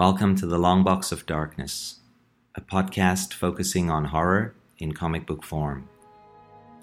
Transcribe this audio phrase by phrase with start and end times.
[0.00, 1.96] Welcome to the Long Box of Darkness,
[2.54, 5.90] a podcast focusing on horror in comic book form.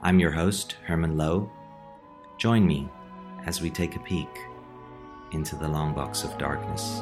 [0.03, 1.51] I'm your host, Herman Lowe.
[2.37, 2.87] Join me
[3.47, 4.29] as we take a peek
[5.31, 7.01] into the Long Box of Darkness.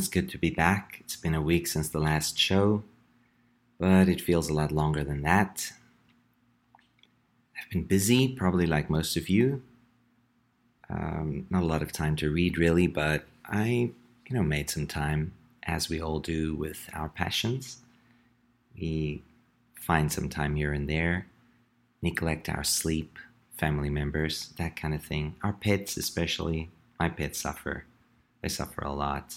[0.00, 0.96] It's good to be back.
[1.00, 2.84] It's been a week since the last show,
[3.78, 5.72] but it feels a lot longer than that.
[7.54, 9.62] I've been busy, probably like most of you.
[10.88, 13.90] Um, not a lot of time to read, really, but I,
[14.26, 15.34] you know, made some time,
[15.64, 17.76] as we all do with our passions.
[18.74, 19.22] We
[19.74, 21.26] find some time here and there,
[22.00, 23.18] neglect our sleep,
[23.58, 25.34] family members, that kind of thing.
[25.42, 26.70] Our pets, especially.
[26.98, 27.84] My pets suffer
[28.40, 29.34] they suffer a lot.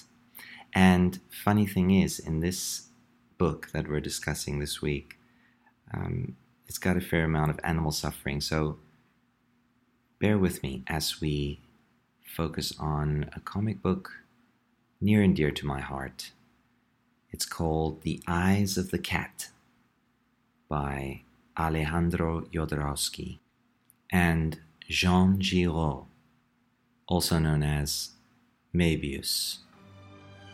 [0.73, 2.87] And funny thing is, in this
[3.37, 5.17] book that we're discussing this week,
[5.93, 6.35] um,
[6.67, 8.41] it's got a fair amount of animal suffering.
[8.41, 8.79] So
[10.19, 11.59] bear with me as we
[12.25, 14.11] focus on a comic book
[14.99, 16.31] near and dear to my heart.
[17.31, 19.49] It's called The Eyes of the Cat
[20.67, 21.21] by
[21.57, 23.39] Alejandro Jodorowsky
[24.09, 26.05] and Jean Giraud,
[27.07, 28.11] also known as
[28.73, 29.59] Moebius.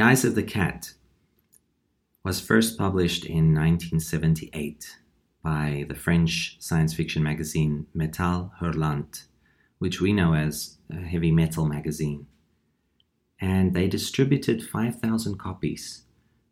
[0.00, 0.94] The Eyes of the Cat
[2.24, 4.96] was first published in 1978
[5.44, 9.26] by the French science fiction magazine Metal Hurlant,
[9.78, 12.28] which we know as a heavy metal magazine.
[13.42, 16.04] And they distributed 5,000 copies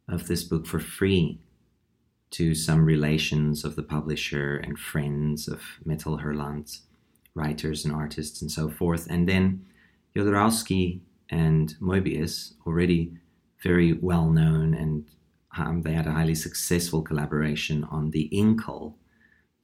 [0.06, 1.40] of this book for free
[2.32, 6.80] to some relations of the publisher and friends of Metal Hurlant,
[7.34, 9.06] writers and artists and so forth.
[9.08, 9.64] And then
[10.14, 13.14] Jodorowsky and Moebius, already
[13.62, 15.04] very well known and
[15.56, 18.94] um, they had a highly successful collaboration on the Incal.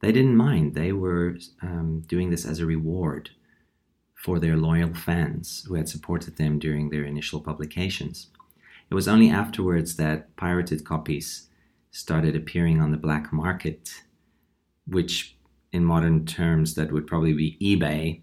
[0.01, 0.75] They didn't mind.
[0.75, 3.31] They were um, doing this as a reward
[4.15, 8.29] for their loyal fans who had supported them during their initial publications.
[8.91, 11.49] It was only afterwards that pirated copies
[11.91, 13.93] started appearing on the black market,
[14.87, 15.37] which
[15.73, 18.21] in modern terms that would probably be eBay,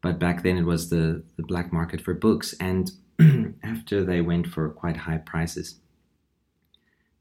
[0.00, 2.54] but back then it was the, the black market for books.
[2.60, 2.90] And
[3.62, 5.80] after they went for quite high prices,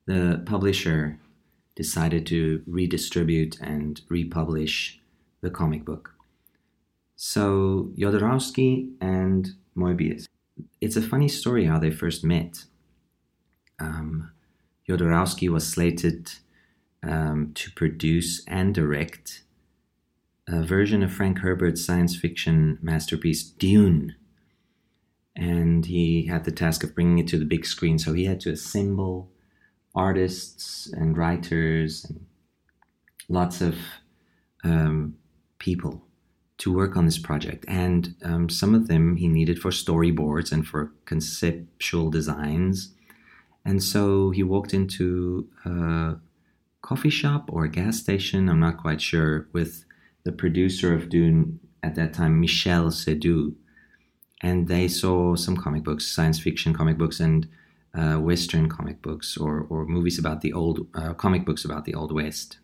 [0.06, 1.20] the publisher
[1.76, 5.02] decided to redistribute and republish
[5.42, 6.14] the comic book.
[7.16, 10.28] So Jodorowsky and Moebius.
[10.80, 12.66] It's a funny story how they first met.
[13.80, 14.32] Um,
[14.88, 16.32] Jodorowsky was slated
[17.04, 19.44] um, to produce and direct
[20.48, 24.16] a version of Frank Herbert's science fiction masterpiece Dune
[25.36, 28.00] and he had the task of bringing it to the big screen.
[28.00, 29.32] So he had to assemble
[29.94, 32.26] artists and writers and
[33.28, 33.78] lots of
[34.64, 35.16] um,
[35.60, 36.06] people
[36.58, 37.66] to work on this project.
[37.68, 42.94] And um, some of them he needed for storyboards and for conceptual designs.
[43.66, 46.16] And so he walked into a
[46.82, 49.86] coffee shop or a gas station, I'm not quite sure, with
[50.24, 53.54] the producer of Dune at that time, Michel Seydoux
[54.46, 57.48] and they saw some comic books, science fiction comic books, and
[57.96, 61.96] uh, Western comic books, or, or movies about the old uh, comic books about the
[61.96, 62.60] Old West.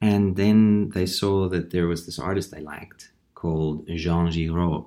[0.00, 4.86] And then they saw that there was this artist they liked called Jean Giraud.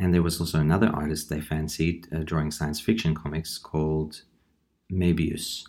[0.00, 4.22] And there was also another artist they fancied uh, drawing science fiction comics called
[4.90, 5.62] Moebius.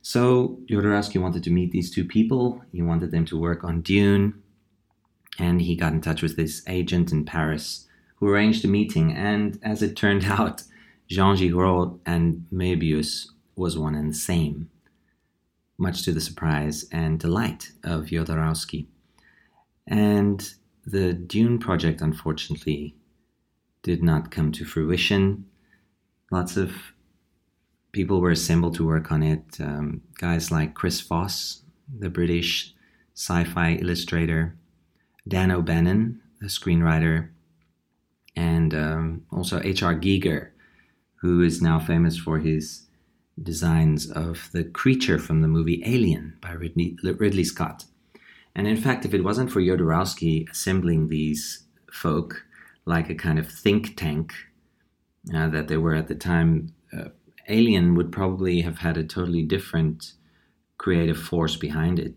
[0.00, 2.62] So Jodorowsky wanted to meet these two people.
[2.72, 4.42] He wanted them to work on Dune.
[5.38, 7.88] And he got in touch with this agent in Paris
[8.20, 9.12] who arranged the meeting.
[9.12, 10.62] And as it turned out,
[11.08, 13.26] Jean Giraud and Moebius
[13.56, 14.70] was one and the same,
[15.76, 18.86] much to the surprise and delight of Jodorowsky.
[19.86, 20.54] And
[20.86, 22.94] the Dune project, unfortunately,
[23.82, 25.46] did not come to fruition.
[26.30, 26.72] Lots of
[27.92, 29.44] people were assembled to work on it.
[29.58, 31.62] Um, guys like Chris Foss,
[31.98, 32.74] the British
[33.14, 34.56] sci fi illustrator,
[35.26, 37.30] Dan O'Bannon, the screenwriter,
[38.36, 39.94] and um, also H.R.
[39.94, 40.50] Giger,
[41.16, 42.86] who is now famous for his
[43.42, 47.84] designs of the creature from the movie Alien by Ridley, Ridley Scott.
[48.54, 52.44] And in fact, if it wasn't for Jodorowsky assembling these folk
[52.84, 54.32] like a kind of think tank
[55.34, 57.08] uh, that they were at the time, uh,
[57.48, 60.12] Alien would probably have had a totally different
[60.78, 62.14] creative force behind it.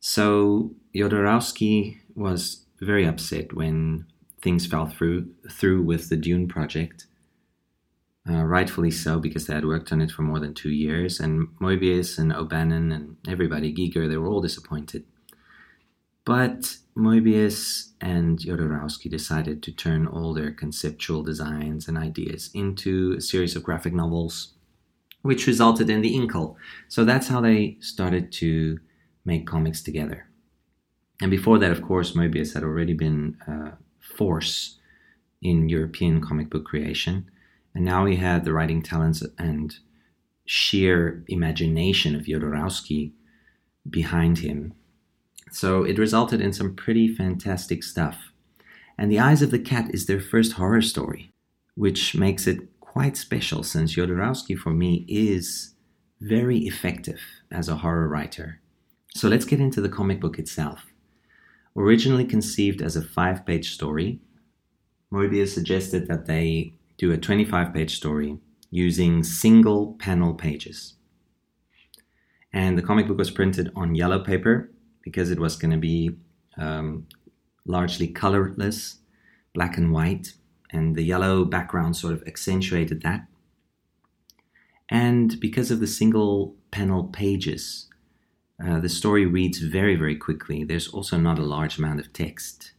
[0.00, 4.06] So Jodorowsky was very upset when
[4.42, 7.06] things fell through through with the Dune project.
[8.28, 11.48] Uh, rightfully so, because they had worked on it for more than two years, and
[11.60, 15.04] Moebius and O'Bannon and everybody, Giger, they were all disappointed.
[16.24, 23.20] But Moebius and Jodorowsky decided to turn all their conceptual designs and ideas into a
[23.22, 24.52] series of graphic novels,
[25.22, 26.56] which resulted in the Incal.
[26.88, 28.78] So that's how they started to
[29.24, 30.28] make comics together.
[31.22, 33.72] And before that, of course, Moebius had already been a
[34.20, 34.78] force
[35.40, 37.30] in European comic book creation.
[37.74, 39.74] And now he had the writing talents and
[40.44, 43.12] sheer imagination of Jodorowsky
[43.88, 44.74] behind him
[45.50, 48.32] so it resulted in some pretty fantastic stuff.
[48.96, 51.32] And The Eyes of the Cat is their first horror story,
[51.74, 55.74] which makes it quite special since Jodorowsky, for me, is
[56.20, 57.20] very effective
[57.50, 58.60] as a horror writer.
[59.14, 60.86] So let's get into the comic book itself.
[61.76, 64.20] Originally conceived as a five page story,
[65.12, 68.38] Moebius suggested that they do a 25 page story
[68.70, 70.94] using single panel pages.
[72.52, 74.70] And the comic book was printed on yellow paper
[75.02, 76.16] because it was going to be
[76.56, 77.06] um,
[77.64, 78.98] largely colorless,
[79.54, 80.34] black and white,
[80.70, 83.26] and the yellow background sort of accentuated that.
[84.88, 87.89] And because of the single panel pages,
[88.64, 90.64] uh, the story reads very, very quickly.
[90.64, 92.72] There's also not a large amount of text,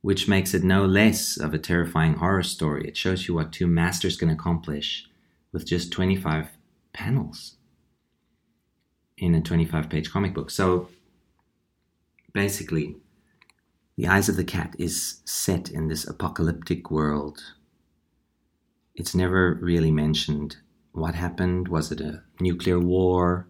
[0.00, 2.88] which makes it no less of a terrifying horror story.
[2.88, 5.08] It shows you what two masters can accomplish
[5.52, 6.48] with just 25
[6.92, 7.56] panels
[9.16, 10.50] in a 25 page comic book.
[10.50, 10.88] So
[12.32, 12.96] basically,
[13.96, 17.40] The Eyes of the Cat is set in this apocalyptic world.
[18.96, 20.56] It's never really mentioned
[20.90, 21.68] what happened.
[21.68, 23.46] Was it a nuclear war?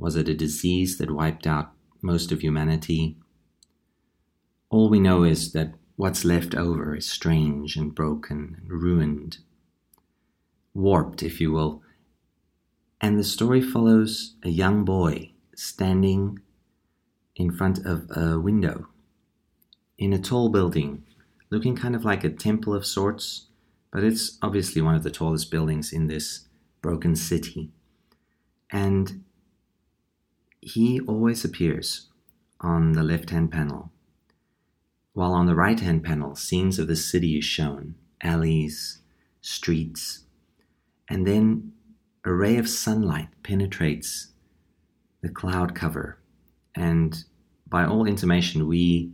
[0.00, 3.18] Was it a disease that wiped out most of humanity?
[4.70, 9.38] All we know is that what's left over is strange and broken and ruined,
[10.72, 11.82] warped, if you will.
[12.98, 16.38] And the story follows a young boy standing
[17.36, 18.88] in front of a window
[19.98, 21.04] in a tall building,
[21.50, 23.48] looking kind of like a temple of sorts,
[23.92, 26.46] but it's obviously one of the tallest buildings in this
[26.80, 27.68] broken city.
[28.70, 29.24] And
[30.60, 32.08] he always appears
[32.60, 33.90] on the left hand panel,
[35.12, 39.00] while on the right hand panel, scenes of the city is shown alleys,
[39.40, 40.24] streets,
[41.08, 41.72] and then
[42.24, 44.32] a ray of sunlight penetrates
[45.22, 46.20] the cloud cover
[46.74, 47.24] and
[47.70, 49.12] by all intimation, we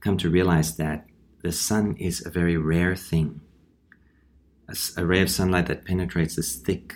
[0.00, 1.06] come to realize that
[1.42, 3.40] the sun is a very rare thing.
[4.68, 6.94] A, a ray of sunlight that penetrates this thick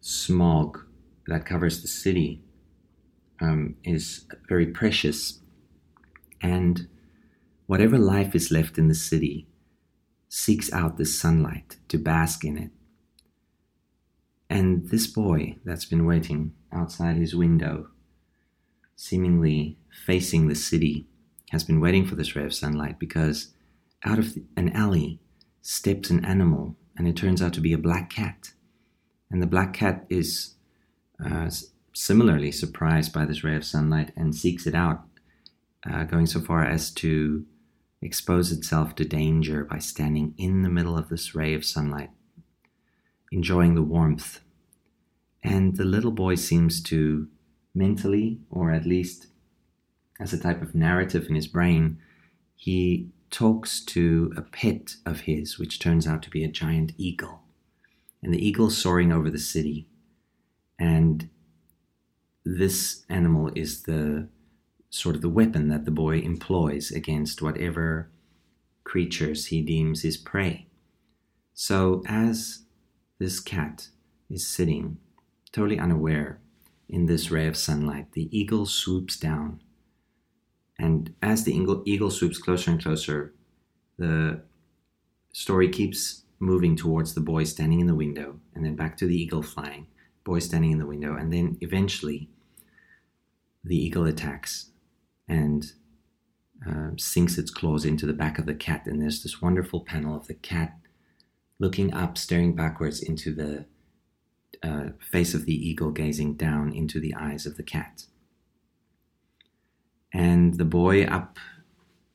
[0.00, 0.84] smog
[1.26, 2.42] that covers the city
[3.40, 5.40] um, is very precious.
[6.40, 6.88] And
[7.66, 9.46] whatever life is left in the city
[10.28, 12.70] seeks out the sunlight to bask in it.
[14.50, 17.88] And this boy that's been waiting outside his window
[18.98, 21.06] seemingly facing the city,
[21.52, 23.54] has been waiting for this ray of sunlight because
[24.04, 25.20] out of an alley
[25.62, 28.50] steps an animal, and it turns out to be a black cat.
[29.30, 30.54] And the black cat is
[31.24, 31.48] uh,
[31.98, 35.02] similarly surprised by this ray of sunlight and seeks it out,
[35.90, 37.44] uh, going so far as to
[38.00, 42.10] expose itself to danger by standing in the middle of this ray of sunlight,
[43.32, 44.40] enjoying the warmth.
[45.42, 47.26] And the little boy seems to
[47.74, 49.26] mentally, or at least
[50.20, 51.98] as a type of narrative in his brain,
[52.54, 57.40] he talks to a pet of his, which turns out to be a giant eagle.
[58.22, 59.88] And the eagle soaring over the city.
[60.78, 61.28] And
[62.56, 64.26] this animal is the
[64.88, 68.10] sort of the weapon that the boy employs against whatever
[68.84, 70.66] creatures he deems his prey.
[71.52, 72.62] So, as
[73.18, 73.88] this cat
[74.30, 74.96] is sitting,
[75.52, 76.40] totally unaware,
[76.88, 79.60] in this ray of sunlight, the eagle swoops down.
[80.78, 83.34] And as the eagle, eagle swoops closer and closer,
[83.98, 84.40] the
[85.34, 89.20] story keeps moving towards the boy standing in the window, and then back to the
[89.20, 89.86] eagle flying,
[90.24, 92.30] boy standing in the window, and then eventually
[93.64, 94.70] the eagle attacks
[95.28, 95.72] and
[96.66, 98.86] uh, sinks its claws into the back of the cat.
[98.86, 100.76] And there's this wonderful panel of the cat
[101.58, 103.66] looking up, staring backwards into the
[104.62, 108.04] uh, face of the eagle, gazing down into the eyes of the cat.
[110.12, 111.38] And the boy up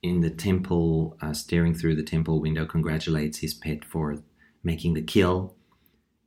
[0.01, 4.17] in the temple, uh, staring through the temple window, congratulates his pet for
[4.63, 5.55] making the kill.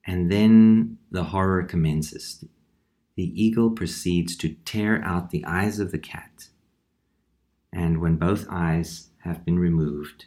[0.06, 2.44] And then the horror commences.
[3.16, 6.48] The eagle proceeds to tear out the eyes of the cat
[7.76, 10.24] and when both eyes have been removed,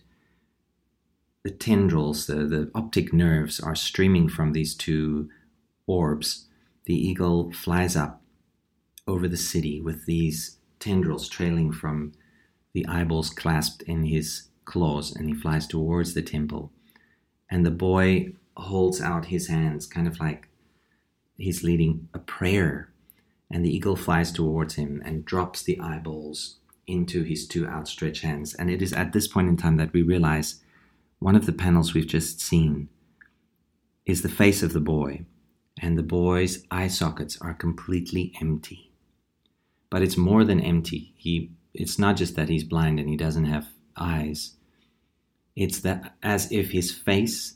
[1.43, 5.29] the tendrils, the, the optic nerves are streaming from these two
[5.87, 6.45] orbs.
[6.85, 8.21] The eagle flies up
[9.07, 12.11] over the city with these tendrils trailing from
[12.73, 16.71] the eyeballs clasped in his claws, and he flies towards the temple.
[17.49, 20.48] And the boy holds out his hands, kind of like
[21.39, 22.91] he's leading a prayer.
[23.51, 28.53] And the eagle flies towards him and drops the eyeballs into his two outstretched hands.
[28.53, 30.61] And it is at this point in time that we realize
[31.19, 32.89] one of the panels we've just seen
[34.05, 35.25] is the face of the boy,
[35.79, 38.91] and the boy's eye sockets are completely empty.
[39.89, 41.13] But it's more than empty.
[41.17, 44.55] He it's not just that he's blind and he doesn't have eyes.
[45.55, 47.55] It's that as if his face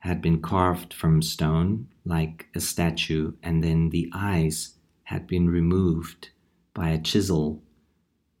[0.00, 4.74] had been carved from stone like a statue, and then the eyes
[5.04, 6.30] had been removed
[6.72, 7.62] by a chisel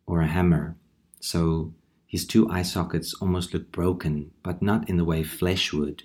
[0.06, 0.76] or a hammer.
[1.20, 1.74] So
[2.06, 6.04] his two eye sockets almost look broken, but not in the way flesh would,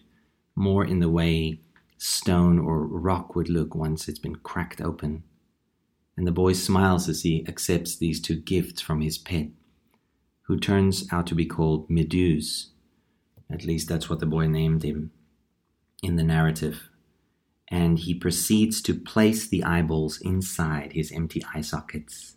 [0.56, 1.60] more in the way
[1.98, 5.24] stone or rock would look once it's been cracked open.
[6.18, 9.48] And the boy smiles as he accepts these two gifts from his pet,
[10.44, 12.68] who turns out to be called Meduse.
[13.50, 15.12] At least that's what the boy named him
[16.04, 16.90] in the narrative.
[17.70, 22.36] And he proceeds to place the eyeballs inside his empty eye sockets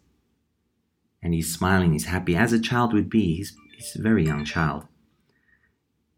[1.26, 3.38] and he's smiling, he's happy, as a child would be.
[3.38, 4.86] He's, he's a very young child.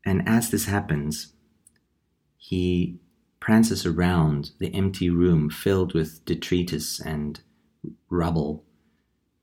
[0.05, 1.33] And as this happens,
[2.37, 3.01] he
[3.41, 7.41] prances around the empty room filled with detritus and
[8.11, 8.65] rubble,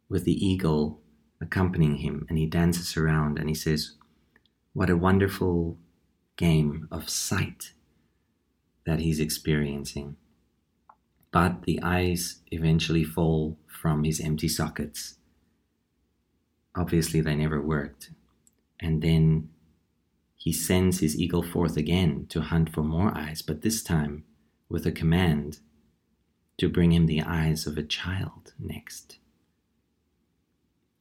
[0.08, 1.02] with the eagle
[1.42, 3.96] accompanying him, and he dances around and he says,
[4.74, 5.80] What a wonderful
[6.36, 7.72] game of sight
[8.86, 10.16] that he's experiencing.
[11.32, 15.16] But the eyes eventually fall from his empty sockets
[16.76, 18.12] obviously they never worked.
[18.80, 19.50] And then
[20.36, 24.26] he sends his eagle forth again to hunt for more eyes, but this time
[24.70, 25.60] with a command
[26.58, 29.18] to bring him the eyes of a child next.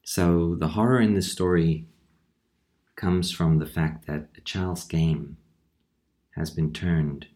[0.05, 1.87] So the horror in this story
[2.97, 5.37] comes from the fact that a child's game
[6.37, 7.27] has been turned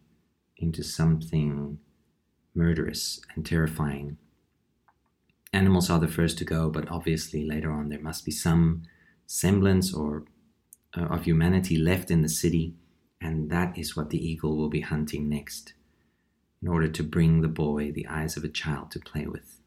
[0.59, 1.79] into something
[2.53, 4.17] murderous and terrifying
[5.53, 8.83] animals are the first to go, but obviously later on there must be some
[9.25, 10.25] semblance or
[10.97, 12.73] uh, of humanity left in the city,
[13.21, 15.73] and that is what the eagle will be hunting next,
[16.61, 19.59] in order to bring the boy the eyes of a child to play with.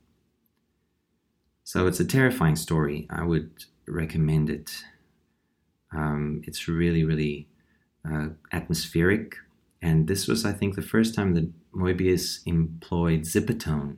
[1.65, 3.07] So it's a terrifying story.
[3.09, 4.85] I would recommend it.
[5.93, 7.49] Um, it's really, really
[8.09, 9.37] uh, atmospheric,
[9.83, 13.97] and this was, I think, the first time that Moebius employed zipatone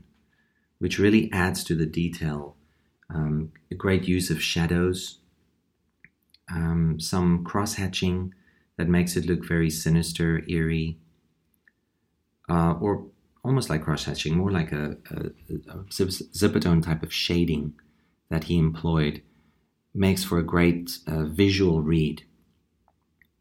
[0.84, 2.56] which really adds to the detail.
[3.08, 5.18] Um, a great use of shadows,
[6.50, 8.34] um, some cross hatching
[8.76, 10.98] that makes it look very sinister, eerie,
[12.50, 13.06] uh, or
[13.42, 15.30] almost like cross hatching, more like a, a,
[15.70, 17.72] a type of shading
[18.30, 19.22] that he employed,
[19.94, 22.24] makes for a great uh, visual read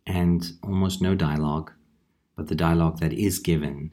[0.06, 1.72] and almost no dialogue,
[2.36, 3.92] but the dialogue that is given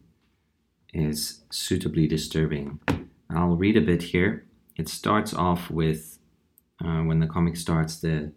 [0.92, 2.80] is suitably disturbing.
[3.28, 4.46] I'll read a bit here.
[4.76, 6.18] It starts off with
[6.84, 8.32] uh, when the comic starts, the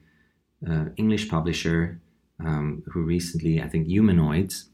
[0.69, 2.01] uh, English publisher
[2.39, 4.69] um, who recently, I think, Humanoids,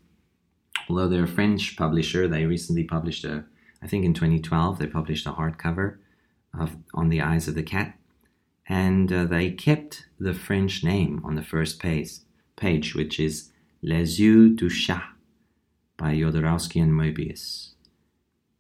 [0.90, 3.46] although they're a French publisher, they recently published a,
[3.82, 5.98] I think in 2012 they published a hardcover
[6.58, 7.96] of On the Eyes of the Cat,
[8.68, 12.12] and uh, they kept the French name on the first page,
[12.56, 13.52] page which is
[13.84, 15.04] Les Yeux du Chat
[16.00, 17.74] by Jodorowsky and Moebius.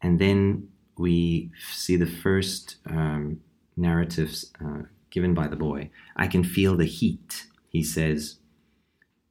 [0.02, 0.68] And then
[0.98, 3.40] we see the first um,
[3.76, 5.90] narratives uh, given by the boy.
[6.16, 8.36] I can feel the heat, he says.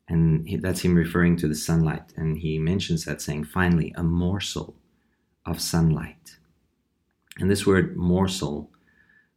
[0.09, 2.15] And that's him referring to the sunlight.
[2.17, 4.75] And he mentions that saying, finally, a morsel
[5.45, 6.39] of sunlight.
[7.39, 8.71] And this word morsel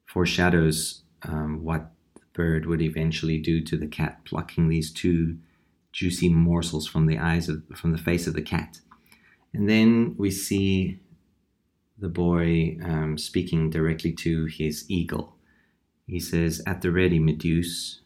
[0.06, 5.38] foreshadows um, what the bird would eventually do to the cat, plucking these two
[5.92, 8.80] juicy morsels from the eyes of from the face of the cat.
[9.54, 11.00] And then we see
[11.98, 15.36] the boy um, speaking directly to his eagle.
[16.08, 18.00] He says, At the ready, Meduse,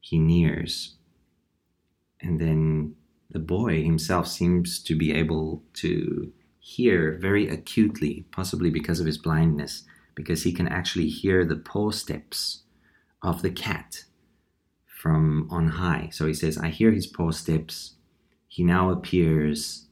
[0.00, 0.94] he nears.
[2.20, 2.94] And then
[3.30, 9.18] the boy himself seems to be able to hear very acutely, possibly because of his
[9.18, 9.84] blindness,
[10.14, 12.62] because he can actually hear the paw steps
[13.22, 14.04] of the cat
[14.98, 16.08] from on high.
[16.10, 17.94] So he says, I hear his paw steps.
[18.48, 19.86] He now appears,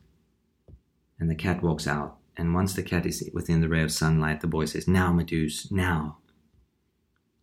[1.20, 2.16] and the cat walks out.
[2.36, 5.70] And once the cat is within the ray of sunlight, the boy says, Now, Meduse,
[5.70, 6.18] now.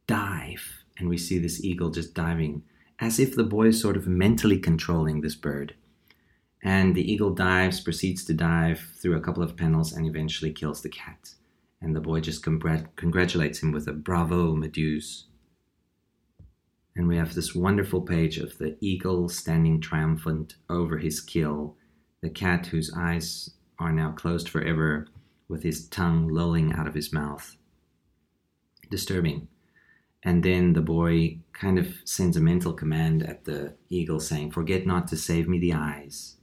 [0.08, 0.84] Dive.
[0.98, 2.64] And we see this eagle just diving,
[3.00, 5.74] as if the boy is sort of mentally controlling this bird.
[6.62, 10.82] And the eagle dives, proceeds to dive through a couple of panels, and eventually kills
[10.82, 11.34] the cat.
[11.82, 15.24] And the boy just congr- congratulates him with a bravo, Meduse.
[16.96, 21.76] And we have this wonderful page of the eagle standing triumphant over his kill,
[22.22, 25.08] the cat whose eyes are now closed forever,
[25.48, 27.58] with his tongue lolling out of his mouth.
[28.90, 29.48] Disturbing.
[30.24, 34.86] And then the boy kind of sends a mental command at the eagle saying, Forget
[34.86, 36.38] not to save me the eyes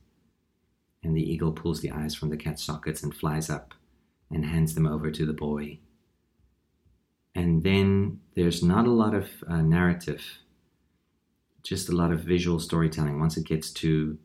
[1.03, 3.75] and the eagle pulls the eyes from the cat's sockets and flies up
[4.31, 5.79] and hands them over to the boy.
[7.35, 10.23] And then there's not a lot of uh, narrative,
[11.63, 14.19] just a lot of visual storytelling once it gets to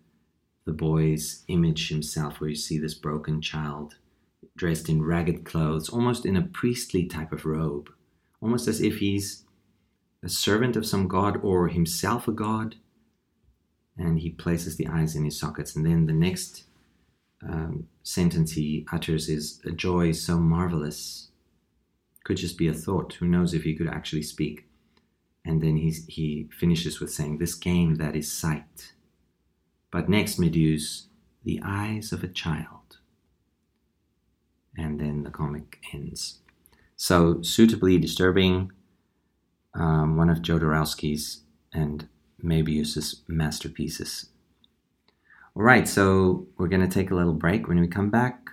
[0.66, 3.96] the boy's image himself, where you see this broken child
[4.58, 7.90] dressed in ragged clothes, almost in a priestly type of robe,
[8.42, 9.44] almost as if he's
[10.24, 12.76] a servant of some god or himself a god
[13.98, 15.76] and he places the eyes in his sockets.
[15.76, 16.66] And then the next
[17.48, 21.25] um, sentence he utters is a joy so marvelous.
[22.26, 23.14] Could just be a thought.
[23.14, 24.66] Who knows if he could actually speak?
[25.46, 28.94] And then he's, he finishes with saying, This game that is sight.
[29.92, 31.04] But next, Meduse,
[31.44, 32.98] the eyes of a child.
[34.76, 36.40] And then the comic ends.
[36.98, 38.72] So, suitably disturbing,
[39.76, 42.08] um, one of Jodorowsky's and
[42.44, 44.30] Moebius's masterpieces.
[45.56, 47.68] All right, so we're going to take a little break.
[47.68, 48.50] When we come back,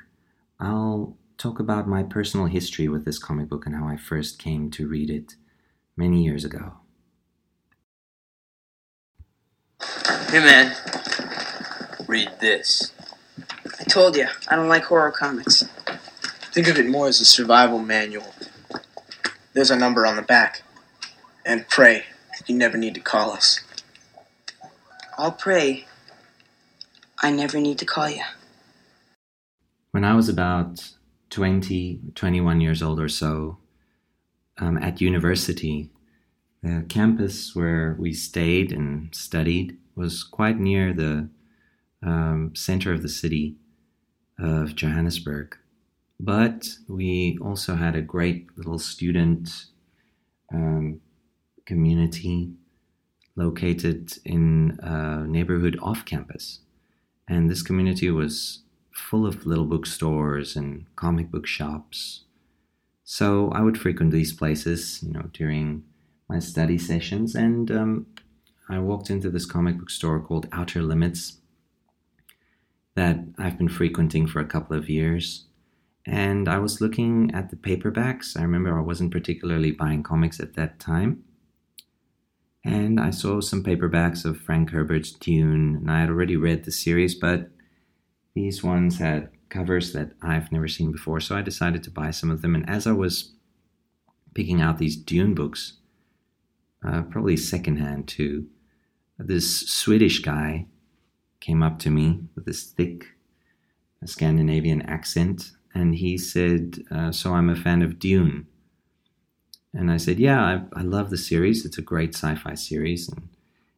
[0.61, 4.71] I'll talk about my personal history with this comic book and how I first came
[4.71, 5.35] to read it
[5.97, 6.75] many years ago.
[10.29, 10.77] Hey man,
[12.07, 12.93] read this.
[13.81, 15.65] I told you, I don't like horror comics.
[16.53, 18.33] Think of it more as a survival manual.
[19.53, 20.63] There's a number on the back.
[21.45, 22.05] And pray
[22.47, 23.61] you never need to call us.
[25.19, 25.87] I'll pray.
[27.21, 28.23] I never need to call you.
[29.91, 30.93] When I was about
[31.33, 33.57] 20, 21 years old or so,
[34.59, 35.89] um, at university,
[36.63, 41.29] the campus where we stayed and studied was quite near the
[42.03, 43.57] um, center of the city
[44.39, 45.57] of Johannesburg.
[46.21, 49.67] But we also had a great little student
[50.53, 51.01] um,
[51.65, 52.53] community
[53.37, 56.61] located in a neighborhood off campus.
[57.27, 58.62] And this community was
[58.95, 62.25] full of little bookstores and comic book shops.
[63.05, 65.85] So I would frequent these places, you know, during
[66.29, 67.35] my study sessions.
[67.35, 68.07] And um,
[68.69, 71.39] I walked into this comic book store called Outer Limits
[72.95, 75.47] that I've been frequenting for a couple of years.
[76.07, 78.39] And I was looking at the paperbacks.
[78.39, 81.25] I remember I wasn't particularly buying comics at that time
[82.65, 86.71] and I saw some paperbacks of Frank Herbert's Dune, and I had already read the
[86.71, 87.51] series, but
[88.35, 92.31] these ones had covers that I've never seen before, so I decided to buy some
[92.31, 92.55] of them.
[92.55, 93.33] And as I was
[94.35, 95.75] picking out these Dune books,
[96.87, 98.47] uh, probably secondhand too,
[99.19, 100.67] this Swedish guy
[101.41, 103.07] came up to me with this thick
[104.05, 108.47] Scandinavian accent, and he said, uh, "So I'm a fan of Dune."
[109.75, 111.65] And I said, Yeah, I, I love the series.
[111.65, 113.09] It's a great sci fi series.
[113.09, 113.29] And,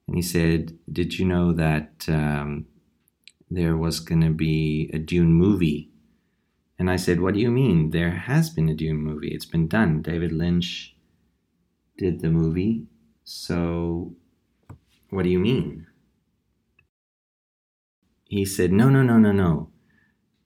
[0.06, 2.66] and he said, Did you know that um,
[3.54, 5.90] there was going to be a Dune movie
[6.78, 7.90] And I said, What do you mean?
[7.90, 9.28] There has been a Dune movie.
[9.28, 10.02] It's been done.
[10.02, 10.96] David Lynch
[11.98, 12.86] did the movie.
[13.24, 14.16] So,
[15.10, 15.86] what do you mean?
[18.24, 19.70] He said, No, no, no, no, no.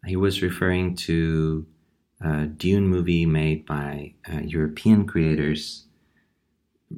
[0.06, 1.66] He was referring to
[2.20, 5.86] a Dune movie made by uh, European creators,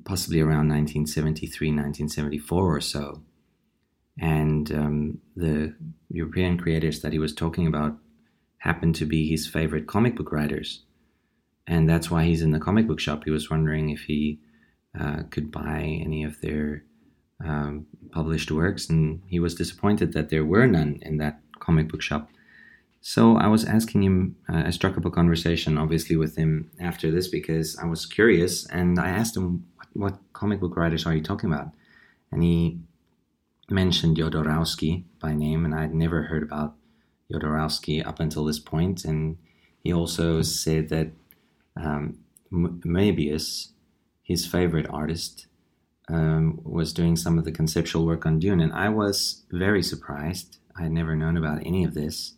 [0.05, 3.23] possibly around 1973, 1974 or so.
[4.21, 5.75] And um, the
[6.11, 7.97] European creators that he was talking about
[8.59, 10.85] happened to be his favorite comic book writers.
[11.67, 13.25] And that's why he's in the comic book shop.
[13.25, 14.39] He was wondering if he
[14.99, 16.85] uh, could buy any of their
[17.43, 22.03] um, published works, and he was disappointed that there were none in that comic book
[22.03, 22.29] shop.
[23.01, 27.11] So I was asking him, uh, I struck up a conversation obviously with him after
[27.11, 31.15] this because I was curious, and I asked him, what, what comic book writers are
[31.15, 31.71] you talking about?
[32.31, 32.81] And he
[33.71, 36.75] mentioned Jodorowsky by name, and I'd never heard about
[37.33, 39.05] Jodorowsky up until this point.
[39.05, 39.39] and
[39.83, 41.11] he also said that
[41.77, 42.19] um,
[42.53, 43.69] Moebius,
[44.23, 45.47] his favorite artist,
[46.09, 50.59] um, was doing some of the conceptual work on Dune, and I was very surprised.
[50.77, 52.35] I had never known about any of this.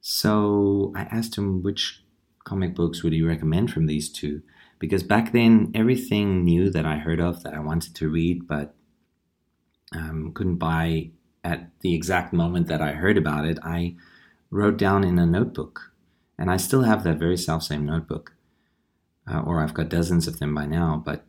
[0.00, 2.02] So I asked him which
[2.44, 4.42] comic books would he recommend from these two,
[4.78, 8.74] because back then everything new that I heard of that I wanted to read but
[9.92, 11.10] um, couldn't buy
[11.44, 13.96] at the exact moment that I heard about it, I
[14.50, 15.92] wrote down in a notebook.
[16.38, 18.34] And I still have that very self same notebook,
[19.26, 21.02] uh, or I've got dozens of them by now.
[21.04, 21.24] But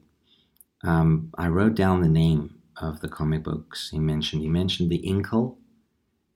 [0.83, 4.43] um, I wrote down the name of the comic books he mentioned.
[4.43, 5.55] He mentioned The Incal,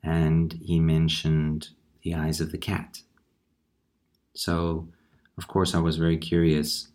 [0.01, 1.69] and he mentioned
[2.03, 3.01] The Eyes of the Cat.
[4.33, 4.87] So,
[5.37, 6.87] of course, I was very curious,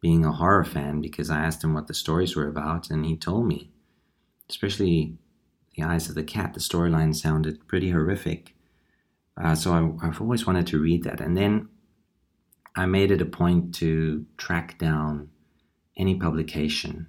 [0.00, 3.16] being a horror fan, because I asked him what the stories were about, and he
[3.16, 3.70] told me,
[4.50, 5.16] especially
[5.76, 6.54] the Eyes of the Cat.
[6.54, 8.54] The storyline sounded pretty horrific.
[9.36, 11.20] Uh, so I, have always wanted to read that.
[11.20, 11.68] And then
[12.74, 15.30] I made it a point to track down
[15.96, 17.08] any publication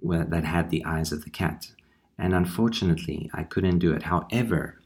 [0.00, 1.70] where, that had the Eyes of the Cat.
[2.18, 4.04] And unfortunately, I couldn't do it.
[4.04, 4.80] However,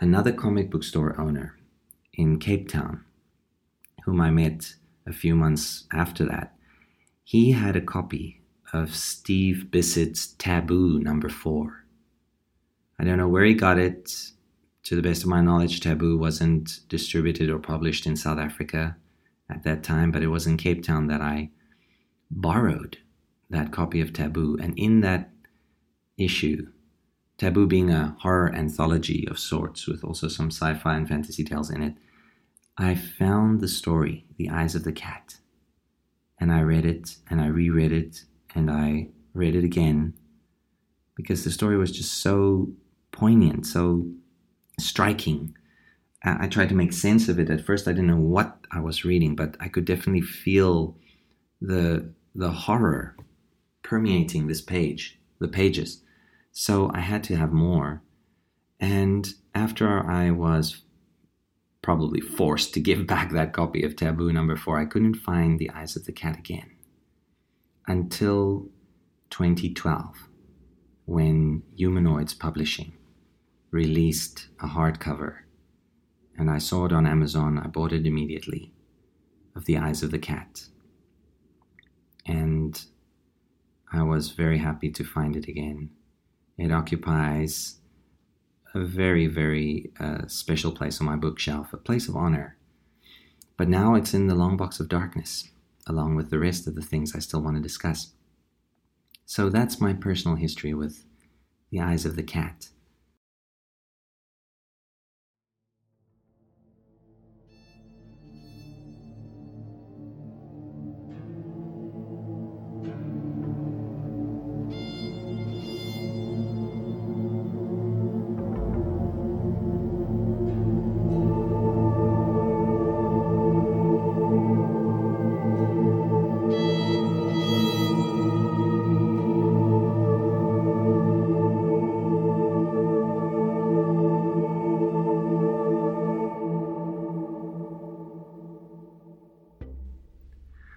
[0.00, 1.56] another comic book store owner
[2.14, 3.04] in Cape Town,
[4.04, 4.74] whom I met
[5.06, 6.54] a few months after that,
[7.24, 8.40] he had a copy
[8.76, 11.84] of Steve Bissette's Taboo number four.
[12.98, 14.12] I don't know where he got it.
[14.84, 18.96] To the best of my knowledge, Taboo wasn't distributed or published in South Africa
[19.50, 21.50] at that time, but it was in Cape Town that I
[22.30, 22.98] borrowed
[23.50, 24.56] that copy of Taboo.
[24.62, 25.30] And in that
[26.16, 26.68] issue,
[27.38, 31.70] Taboo being a horror anthology of sorts with also some sci fi and fantasy tales
[31.70, 31.94] in it,
[32.78, 35.36] I found the story, The Eyes of the Cat.
[36.38, 40.14] And I read it and I reread it and I read it again
[41.14, 42.70] because the story was just so
[43.12, 44.06] poignant, so
[44.78, 45.56] striking.
[46.22, 47.50] I, tried to make sense of it.
[47.50, 50.96] At first, I didn't know what I was reading, but I could definitely feel
[51.60, 53.16] the the horror
[53.82, 56.02] permeating this page, the pages.
[56.52, 58.02] So I had to have more.
[58.80, 60.82] And after I was
[61.80, 65.70] probably forced to give back that copy of Taboo number four, I couldn't find the
[65.70, 66.75] eyes of the cat again
[67.86, 68.68] until
[69.30, 70.28] 2012
[71.04, 72.92] when Humanoids Publishing
[73.70, 75.38] released a hardcover
[76.38, 77.58] and I saw it on Amazon.
[77.58, 78.72] I bought it immediately
[79.54, 80.66] of The Eyes of the Cat.
[82.26, 82.80] And
[83.92, 85.90] I was very happy to find it again.
[86.58, 87.78] It occupies
[88.74, 92.58] a very, very uh, special place on my bookshelf, a place of honor.
[93.56, 95.50] But now it's in the long box of darkness
[95.86, 98.12] along with the rest of the things I still want to discuss.
[99.24, 101.04] So that's my personal history with
[101.70, 102.68] The Eyes of the Cat.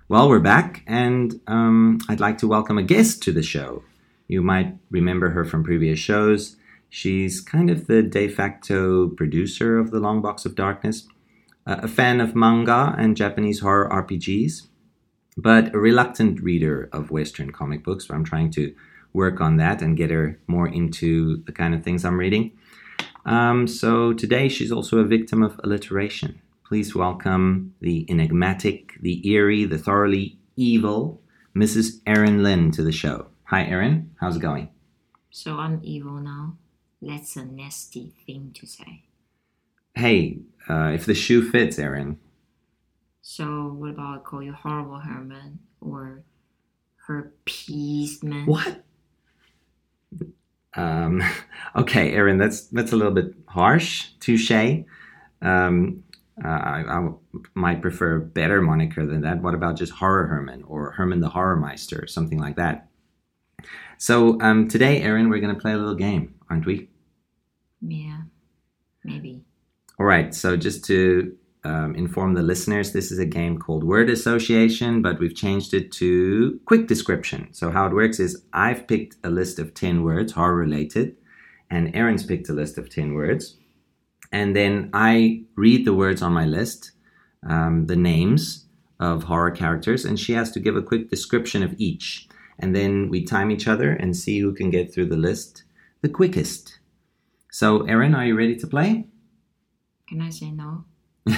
[0.09, 3.83] Well, we're back, and um, I'd like to welcome a guest to the show.
[4.27, 6.55] You might remember her from previous shows.
[6.89, 11.07] She's kind of the de facto producer of the Long Box of Darkness,
[11.67, 14.65] a fan of manga and Japanese horror RPGs,
[15.37, 18.07] but a reluctant reader of Western comic books.
[18.07, 18.73] So I'm trying to
[19.13, 22.53] work on that and get her more into the kind of things I'm reading.
[23.27, 26.41] Um, so today she's also a victim of alliteration.
[26.69, 31.19] Please welcome the enigmatic, the eerie, the thoroughly evil
[31.55, 31.99] Mrs.
[32.05, 33.25] Erin Lynn to the show.
[33.45, 34.11] Hi, Erin.
[34.19, 34.69] How's it going?
[35.31, 36.57] So I'm evil now.
[37.01, 39.01] That's a nasty thing to say.
[39.95, 42.19] Hey, uh, if the shoe fits, Erin.
[43.23, 46.21] So what about I call you horrible Herman or
[47.07, 48.45] her peaceman?
[48.45, 48.83] What?
[50.75, 51.23] Um,
[51.75, 54.09] okay, Erin, that's that's a little bit harsh.
[54.19, 54.83] Touche.
[55.41, 56.03] Um,
[56.43, 57.09] uh, I, I
[57.53, 59.41] might prefer a better moniker than that.
[59.41, 62.87] What about just Horror Herman or Herman the Horror Meister, something like that?
[63.97, 66.89] So um, today, Erin, we're going to play a little game, aren't we?
[67.81, 68.21] Yeah,
[69.03, 69.41] maybe.
[69.99, 70.33] All right.
[70.33, 75.19] So just to um, inform the listeners, this is a game called Word Association, but
[75.19, 77.49] we've changed it to Quick Description.
[77.51, 81.17] So how it works is I've picked a list of ten words, horror related,
[81.69, 83.57] and Erin's picked a list of ten words,
[84.31, 86.91] and then I read the words on my list,
[87.47, 88.65] um, the names
[88.99, 92.27] of horror characters, and she has to give a quick description of each.
[92.59, 95.63] And then we time each other and see who can get through the list
[96.01, 96.79] the quickest.
[97.51, 99.07] So, Erin, are you ready to play?
[100.07, 100.85] Can I say no?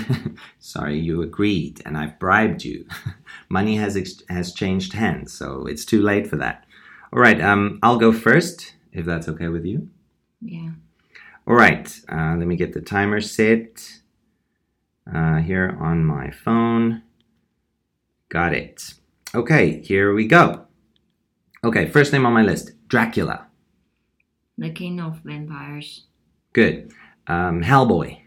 [0.59, 2.85] Sorry, you agreed, and I've bribed you.
[3.49, 6.65] Money has ex- has changed hands, so it's too late for that.
[7.11, 9.89] All right, um, I'll go first, if that's okay with you.
[10.41, 10.71] Yeah.
[11.47, 14.01] All right, uh, let me get the timer set
[15.11, 17.01] uh, here on my phone.
[18.29, 18.93] Got it.
[19.33, 20.65] Okay, here we go.
[21.63, 23.47] Okay, first name on my list Dracula.
[24.57, 26.05] The king of vampires,
[26.53, 26.91] Good.
[27.27, 28.17] Um, Hellboy.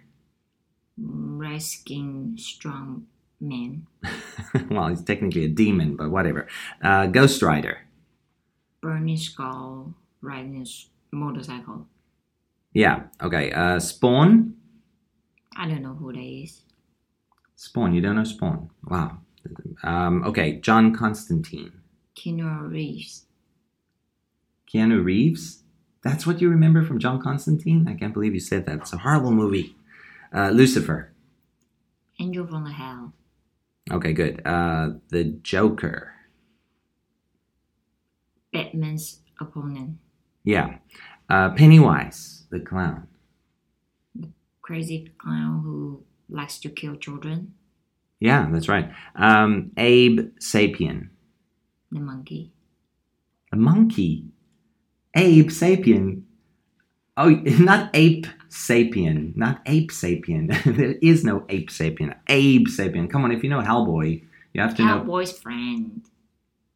[0.98, 3.06] red skin strong
[3.40, 3.86] man,
[4.70, 6.46] well, he's technically a demon, but whatever.
[6.82, 7.78] Uh, Ghost Rider.
[8.80, 10.66] burning skull, riding
[11.12, 11.86] motorcycle.
[12.74, 13.50] Yeah, okay.
[13.52, 14.54] Uh, Spawn.
[15.56, 16.62] I don't know who that is.
[17.56, 18.68] Spawn, you don't know Spawn.
[18.84, 19.18] Wow.
[19.82, 21.72] Um, okay, John Constantine.
[22.16, 23.26] Keanu Reeves,
[24.72, 25.62] Keanu Reeves.
[26.02, 27.86] That's what you remember from John Constantine?
[27.88, 28.78] I can't believe you said that.
[28.80, 29.74] It's a horrible movie.
[30.34, 31.12] Uh, Lucifer.
[32.20, 33.12] Angel from the Hell,
[33.90, 34.42] Okay, good.
[34.46, 36.12] Uh, the Joker.
[38.52, 39.98] Batman's opponent,
[40.44, 40.78] Yeah.
[41.28, 43.06] Uh, Pennywise, the clown.
[44.62, 47.52] crazy clown who likes to kill children,
[48.20, 48.88] Yeah, that's right.
[49.16, 51.08] Um, Abe Sapien.
[51.92, 52.52] the monkey,
[53.52, 54.24] A monkey.
[55.14, 56.22] Abe Sapien.
[57.16, 57.28] Oh,
[57.70, 59.36] not ape sapien.
[59.36, 60.48] Not ape sapien.
[60.78, 62.16] there is no ape sapien.
[62.26, 63.08] Abe sapien.
[63.10, 65.00] Come on, if you know Hellboy, you have to know.
[65.04, 66.02] Hellboy's friend,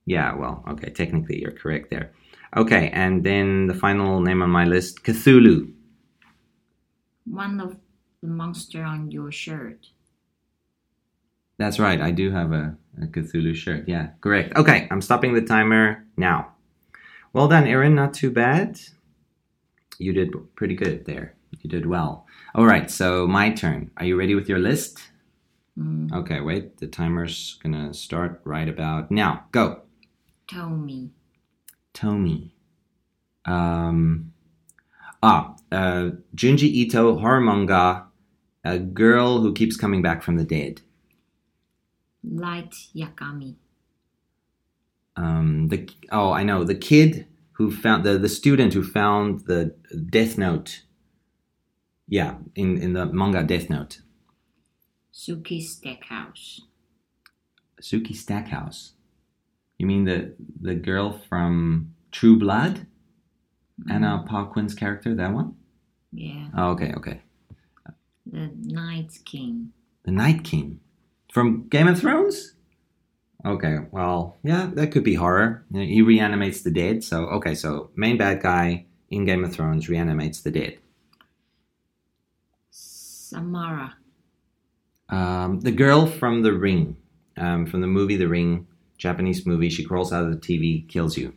[0.06, 2.12] Yeah, well, okay, technically you're correct there.
[2.56, 5.72] Okay, and then the final name on my list Cthulhu.
[7.24, 7.76] one of
[8.22, 9.86] the monster on your shirt.
[11.58, 13.88] That's right, I do have a, a Cthulhu shirt.
[13.88, 14.56] Yeah, correct.
[14.56, 16.52] Okay, I'm stopping the timer now.
[17.32, 18.80] Well done, Erin, not too bad.
[19.98, 21.34] You did pretty good there.
[21.60, 22.26] You did well.
[22.54, 23.90] All right, so my turn.
[23.96, 24.98] Are you ready with your list?
[25.78, 29.44] Mm, Okay, wait, the timer's gonna start right about now.
[29.52, 29.82] Go.
[30.48, 31.10] tell me,
[31.98, 32.50] Tomie.
[33.44, 34.32] Um,
[35.22, 38.06] ah, uh, Junji Ito horror manga,
[38.64, 40.82] a girl who keeps coming back from the dead.
[42.22, 43.56] Light Yagami,
[45.16, 49.74] Um, the oh, I know the kid who found the the student who found the
[50.10, 50.82] Death Note.
[52.06, 54.00] Yeah, in in the manga Death Note,
[55.12, 56.60] Sookie Steakhouse,
[57.80, 58.92] Sookie Stackhouse.
[59.78, 62.86] You mean the the girl from True Blood,
[63.88, 65.14] Anna Paquin's character?
[65.14, 65.54] That one?
[66.12, 67.20] yeah, Oh, okay, okay.
[68.26, 69.72] the Night King,
[70.04, 70.80] The Night King
[71.32, 72.54] from Game of Thrones?
[73.44, 75.64] Okay, well, yeah, that could be horror.
[75.70, 77.04] You know, He reanimates the dead.
[77.04, 80.78] So, okay, so main bad guy in Game of Thrones reanimates the dead.
[82.70, 83.94] Samara,
[85.08, 86.96] Um, the girl from The Ring,
[87.36, 88.66] um, from the movie The Ring,
[88.98, 91.32] Japanese movie, she crawls out of the TV, kills you.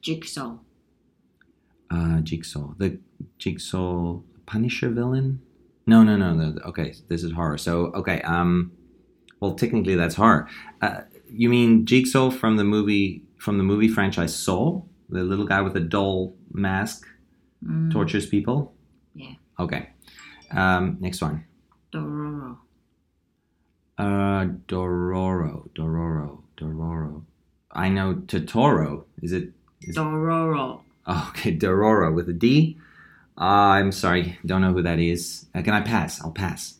[0.00, 0.58] Jigsaw,
[1.90, 2.74] Uh, Jigsaw.
[2.78, 2.98] The
[3.38, 5.40] Jigsaw Punisher villain?
[5.86, 6.56] No, no, no, no.
[6.66, 7.58] Okay, this is horror.
[7.58, 8.72] So, okay, um,
[9.40, 10.48] well, technically that's horror.
[10.80, 14.82] Uh, you mean Jigsaw from the movie from the movie franchise Saw?
[15.08, 17.06] The little guy with the doll mask
[17.64, 18.74] mm, tortures people.
[19.14, 19.90] yeah, Okay.
[20.52, 21.44] Um, next one.
[21.92, 22.58] Dororo,
[24.00, 27.22] Uh, Dororo, Dororo, Dororo.
[27.70, 29.04] I know Totoro.
[29.20, 29.50] Is it?
[29.82, 32.78] Is, Dororo, oh, okay, Dororo with a D.
[33.38, 35.46] Uh, I'm sorry, don't know who that is.
[35.54, 36.22] Uh, can I pass?
[36.22, 36.78] I'll pass.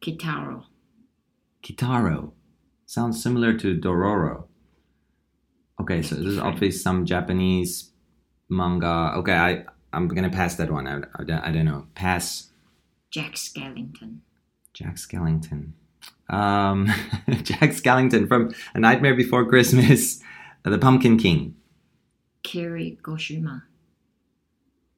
[0.00, 0.64] Kitaro.
[1.62, 2.32] Kitaro.
[2.86, 4.44] Sounds similar to Dororo.
[5.78, 7.90] Okay, so this is obviously some Japanese
[8.48, 9.12] manga.
[9.16, 10.86] Okay, I I'm gonna pass that one.
[10.86, 11.86] I, I, I don't know.
[11.94, 12.50] Pass.
[13.10, 14.20] Jack Skellington.
[14.72, 15.72] Jack Skellington.
[16.28, 16.86] Um,
[17.42, 20.20] Jack Skellington from A Nightmare Before Christmas,
[20.62, 21.54] The Pumpkin King.
[22.42, 23.62] Kiri Goshima.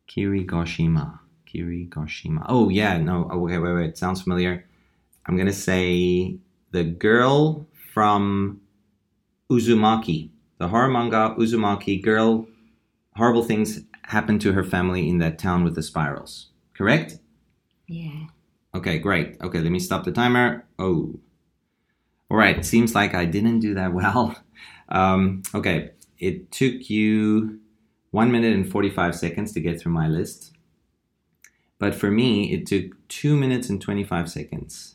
[0.06, 1.18] Kiri Goshima.
[1.46, 2.44] Kiri Goshima.
[2.48, 3.28] Oh yeah, no.
[3.30, 3.98] oh, Okay, wait, wait.
[3.98, 4.66] Sounds familiar.
[5.26, 6.36] I'm gonna say
[6.72, 8.60] the girl from
[9.50, 12.02] Uzumaki, the horror manga Uzumaki.
[12.02, 12.46] Girl,
[13.16, 16.48] horrible things happen to her family in that town with the spirals.
[16.74, 17.18] Correct?
[17.86, 18.26] Yeah.
[18.78, 19.36] Okay, great.
[19.42, 20.64] Okay, let me stop the timer.
[20.78, 21.18] Oh.
[22.30, 24.36] All right, seems like I didn't do that well.
[24.88, 27.58] Um, okay, it took you
[28.12, 30.52] one minute and 45 seconds to get through my list.
[31.80, 34.94] But for me, it took two minutes and 25 seconds.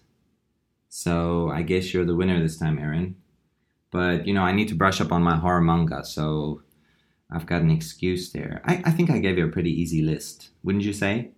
[0.88, 3.18] So I guess you're the winner this time, Aaron.
[3.92, 6.62] But, you know, I need to brush up on my horror manga, so
[7.30, 8.62] I've got an excuse there.
[8.64, 11.32] I, I think I gave you a pretty easy list, wouldn't you say?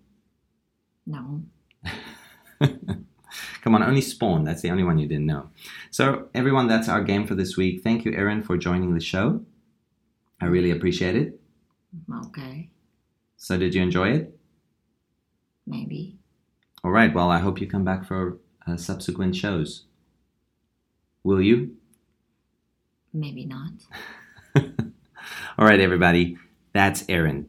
[1.07, 1.41] No.
[3.61, 4.43] Come on, only Spawn.
[4.43, 5.49] That's the only one you didn't know.
[5.91, 7.83] So, everyone, that's our game for this week.
[7.83, 9.43] Thank you, Erin, for joining the show.
[10.41, 11.39] I really appreciate it.
[12.25, 12.69] Okay.
[13.37, 14.37] So, did you enjoy it?
[15.65, 16.17] Maybe.
[16.83, 17.13] All right.
[17.13, 18.37] Well, I hope you come back for
[18.67, 19.85] uh, subsequent shows.
[21.23, 21.75] Will you?
[23.13, 23.71] Maybe not.
[25.57, 26.37] All right, everybody.
[26.73, 27.47] That's Erin.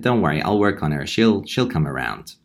[0.00, 1.06] Don't worry, I'll work on her.
[1.06, 2.36] She'll she'll come around.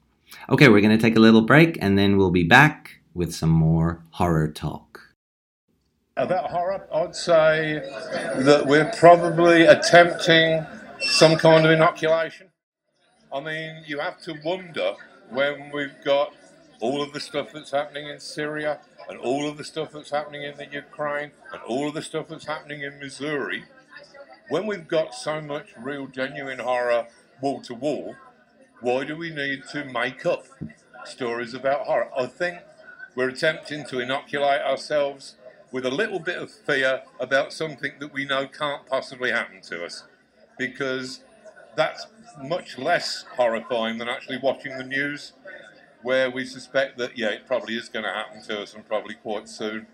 [0.49, 4.03] Okay, we're gonna take a little break, and then we'll be back with some more
[4.11, 4.99] horror talk.
[6.15, 7.81] About horror, I'd say
[8.37, 10.65] that we're probably attempting
[10.99, 12.47] some kind of inoculation.
[13.33, 14.93] I mean, you have to wonder
[15.29, 16.33] when we've got
[16.79, 20.43] all of the stuff that's happening in Syria and all of the stuff that's happening
[20.43, 23.65] in the Ukraine and all of the stuff that's happening in Missouri,
[24.49, 27.07] when we've got so much real, genuine horror
[27.41, 28.15] wall to wall,
[28.81, 30.45] why do we need to make up
[31.05, 32.09] stories about horror?
[32.17, 32.59] I think
[33.15, 35.35] we're attempting to inoculate ourselves
[35.71, 39.85] with a little bit of fear about something that we know can't possibly happen to
[39.85, 40.03] us
[40.57, 41.21] because
[41.75, 42.07] that's
[42.41, 45.33] much less horrifying than actually watching the news
[46.03, 49.15] where we suspect that, yeah, it probably is going to happen to us and probably
[49.15, 49.87] quite soon.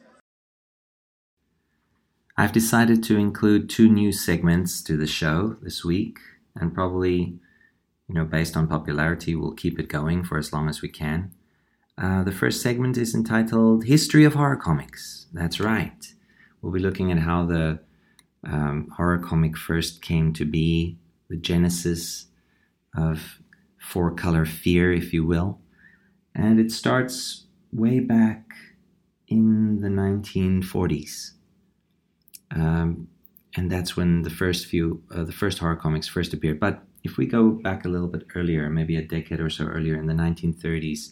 [2.38, 6.18] I've decided to include two new segments to the show this week,
[6.56, 7.40] and probably,
[8.08, 11.32] you know, based on popularity, we'll keep it going for as long as we can.
[11.98, 15.28] Uh, the first segment is entitled History of Horror Comics.
[15.32, 16.14] That's right.
[16.62, 17.80] We'll be looking at how the
[18.44, 20.98] um, horror comic first came to be,
[21.30, 22.28] the genesis
[22.96, 23.40] of
[23.80, 25.60] four color fear, if you will.
[26.36, 28.54] And it starts way back
[29.28, 31.32] in the 1940s.
[32.56, 33.08] Um,
[33.56, 36.60] and that's when the first few, uh, the first horror comics first appeared.
[36.60, 39.96] But if we go back a little bit earlier, maybe a decade or so earlier,
[39.96, 41.12] in the 1930s,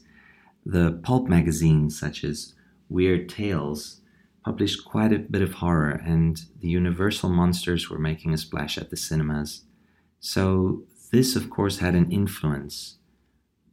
[0.65, 2.53] the pulp magazines such as
[2.89, 4.01] Weird Tales
[4.43, 8.89] published quite a bit of horror, and the Universal monsters were making a splash at
[8.89, 9.63] the cinemas.
[10.19, 12.97] So, this, of course, had an influence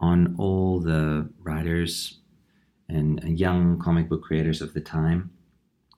[0.00, 2.18] on all the writers
[2.88, 5.30] and young comic book creators of the time.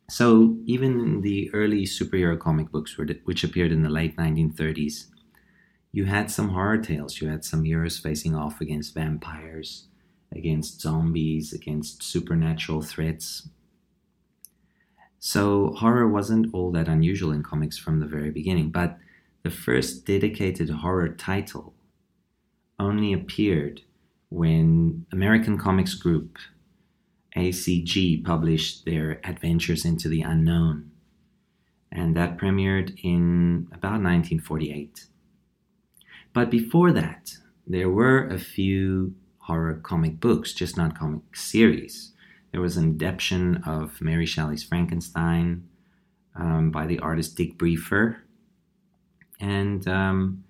[0.08, 5.06] So, even the early superhero comic books, which appeared in the late 1930s,
[5.92, 7.20] you had some horror tales.
[7.20, 9.86] You had some heroes facing off against vampires,
[10.32, 13.48] against zombies, against supernatural threats.
[15.18, 18.98] So, horror wasn't all that unusual in comics from the very beginning, but
[19.42, 21.74] the first dedicated horror title
[22.78, 23.82] only appeared
[24.30, 26.38] when American Comics Group,
[27.36, 30.90] ACG, published their Adventures into the Unknown.
[31.92, 35.06] And that premiered in about 1948.
[36.32, 42.12] But before that, there were a few horror comic books, just not comic series.
[42.52, 45.68] There was an adaptation of Mary Shelley's Frankenstein
[46.34, 48.22] um, by the artist Dick Briefer.
[49.40, 50.44] And um,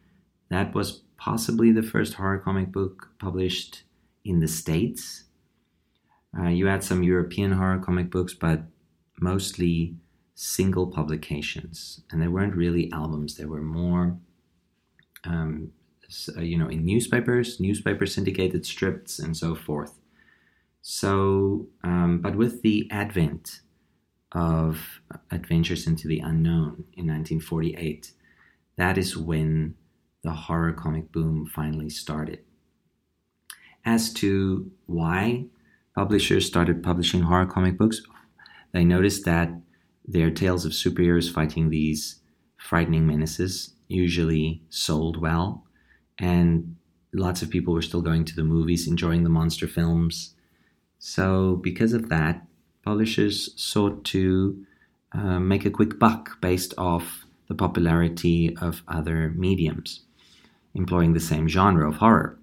[0.48, 3.84] that was possibly the first horror comic book published
[4.24, 5.24] in the States.
[6.38, 8.62] Uh, you had some European horror comic books, but
[9.20, 9.94] mostly
[10.34, 12.02] single publications.
[12.10, 14.18] And they weren't really albums, they were more.
[15.24, 15.72] Um,
[16.38, 19.98] you know, in newspapers, newspaper syndicated strips, and so forth.
[20.82, 23.60] So, um, but with the advent
[24.32, 25.00] of
[25.30, 28.12] Adventures into the Unknown in 1948,
[28.76, 29.74] that is when
[30.22, 32.40] the horror comic boom finally started.
[33.84, 35.46] As to why
[35.94, 38.02] publishers started publishing horror comic books,
[38.72, 39.50] they noticed that
[40.06, 42.20] their tales of superheroes fighting these
[42.56, 45.64] frightening menaces usually sold well,
[46.18, 46.76] and
[47.12, 50.34] lots of people were still going to the movies, enjoying the monster films.
[50.98, 52.46] So, because of that,
[52.84, 54.64] publishers sought to
[55.12, 60.02] uh, make a quick buck based off the popularity of other mediums,
[60.74, 62.38] employing the same genre of horror.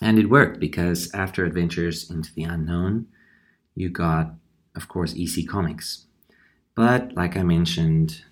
[0.00, 3.06] And it worked because after Adventures into the Unknown,
[3.74, 4.34] you got,
[4.74, 6.06] of course, EC Comics.
[6.74, 8.22] But like I mentioned,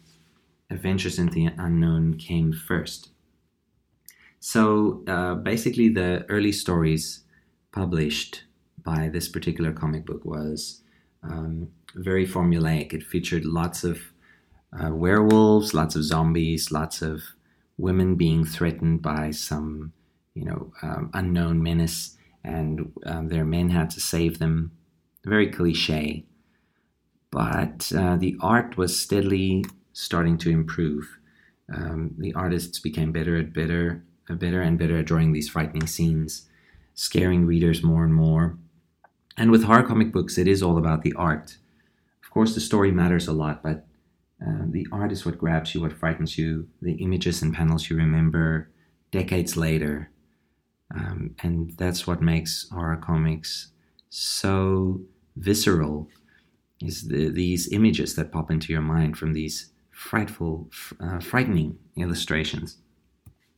[0.71, 3.11] Adventures into the Unknown came first.
[4.39, 7.25] So uh, basically, the early stories
[7.73, 8.45] published
[8.83, 10.83] by this particular comic book was
[11.23, 12.93] um, very formulaic.
[12.93, 14.01] It featured lots of
[14.73, 17.23] uh, werewolves, lots of zombies, lots of
[17.77, 19.93] women being threatened by some,
[20.35, 24.71] you know, um, unknown menace, and um, their men had to save them.
[25.25, 26.25] Very cliche,
[27.31, 31.19] but uh, the art was steadily starting to improve.
[31.73, 35.87] Um, the artists became better and better, uh, better and better at drawing these frightening
[35.87, 36.49] scenes,
[36.95, 38.59] scaring readers more and more.
[39.37, 41.57] And with horror comic books, it is all about the art.
[42.23, 43.87] Of course, the story matters a lot, but
[44.45, 47.97] uh, the art is what grabs you, what frightens you, the images and panels you
[47.97, 48.71] remember
[49.11, 50.11] decades later.
[50.95, 53.71] Um, and that's what makes horror comics
[54.11, 55.01] so
[55.37, 56.09] visceral
[56.81, 59.71] is the, these images that pop into your mind from these
[60.01, 62.79] frightful, uh, frightening illustrations.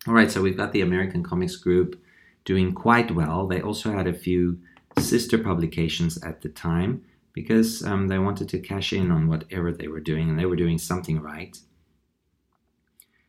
[0.09, 2.03] All right, so we've got the American Comics Group
[2.45, 3.47] doing quite well.
[3.47, 4.59] They also had a few
[4.99, 9.87] sister publications at the time because um, they wanted to cash in on whatever they
[9.87, 11.57] were doing, and they were doing something right.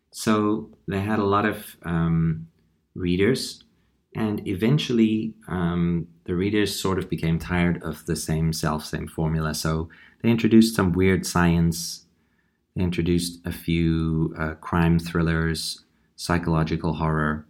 [0.10, 2.48] So they had a lot of um,
[2.96, 3.64] readers,
[4.16, 9.54] and eventually um, the readers sort of became tired of the same self, same formula.
[9.54, 9.90] So
[10.24, 12.03] they introduced some weird science.
[12.76, 15.84] Introduced a few uh, crime thrillers,
[16.16, 17.46] psychological horror,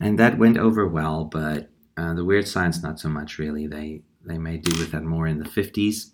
[0.00, 1.24] and that went over well.
[1.24, 3.66] But uh, the weird science, not so much really.
[3.66, 6.10] They they may do with that more in the 50s.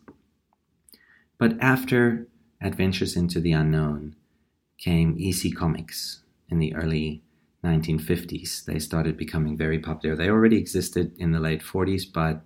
[1.38, 2.26] But after
[2.60, 4.14] Adventures into the Unknown
[4.78, 7.22] came EC Comics in the early
[7.64, 8.64] 1950s.
[8.64, 10.16] They started becoming very popular.
[10.16, 12.42] They already existed in the late 40s, but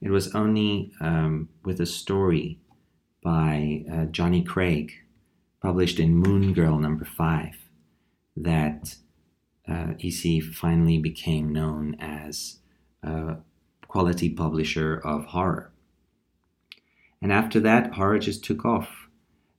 [0.00, 2.58] it was only um, with a story
[3.22, 4.92] by uh, Johnny Craig,
[5.62, 7.56] published in Moon Girl number five,
[8.36, 8.96] that
[9.68, 12.58] uh, EC finally became known as
[13.02, 13.36] a
[13.86, 15.72] quality publisher of horror.
[17.20, 19.08] And after that, horror just took off.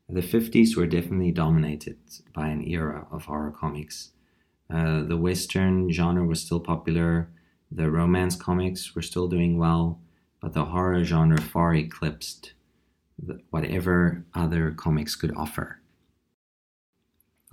[0.09, 1.97] The 50s were definitely dominated
[2.35, 4.11] by an era of horror comics.
[4.69, 7.29] Uh, the Western genre was still popular,
[7.71, 9.99] the romance comics were still doing well,
[10.41, 12.53] but the horror genre far eclipsed
[13.49, 15.79] whatever other comics could offer.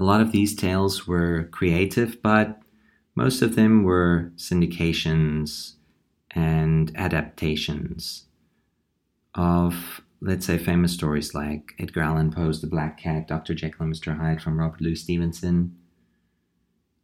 [0.00, 2.62] A lot of these tales were creative, but
[3.14, 5.74] most of them were syndications
[6.30, 8.24] and adaptations
[9.34, 13.52] of, let's say, famous stories like Edgar Allan Poe's The Black Cat, Dr.
[13.52, 14.16] Jekyll and Mr.
[14.16, 15.76] Hyde from Robert Louis Stevenson.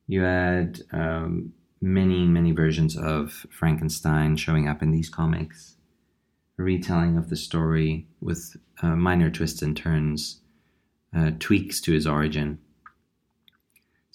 [0.06, 5.76] You had um, many, many versions of Frankenstein showing up in these comics,
[6.58, 10.40] a retelling of the story with uh, minor twists and turns,
[11.14, 12.58] uh, tweaks to his origin.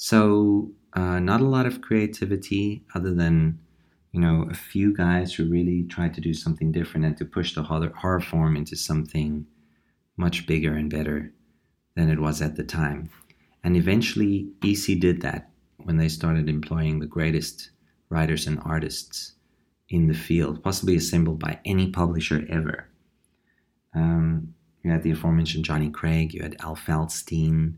[0.03, 3.59] So, uh, not a lot of creativity other than
[4.11, 7.53] you know, a few guys who really tried to do something different and to push
[7.53, 9.45] the horror, horror form into something
[10.17, 11.31] much bigger and better
[11.95, 13.11] than it was at the time.
[13.63, 17.69] And eventually, EC did that when they started employing the greatest
[18.09, 19.35] writers and artists
[19.87, 22.89] in the field, possibly assembled by any publisher ever.
[23.93, 27.75] Um, you had the aforementioned Johnny Craig, you had Al Feldstein,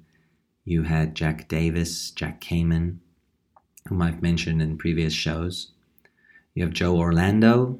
[0.65, 2.97] you had Jack Davis, Jack Kamen,
[3.87, 5.71] whom I've mentioned in previous shows.
[6.55, 7.79] You have Joe Orlando,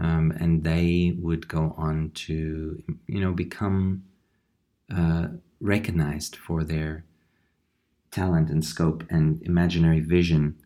[0.00, 4.04] um, and they would go on to, you know, become
[4.94, 5.28] uh,
[5.60, 7.04] recognized for their
[8.10, 10.56] talent and scope and imaginary vision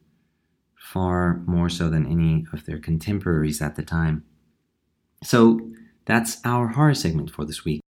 [0.76, 4.24] far more so than any of their contemporaries at the time.
[5.22, 5.72] So
[6.05, 7.80] that's our horror segment for this week.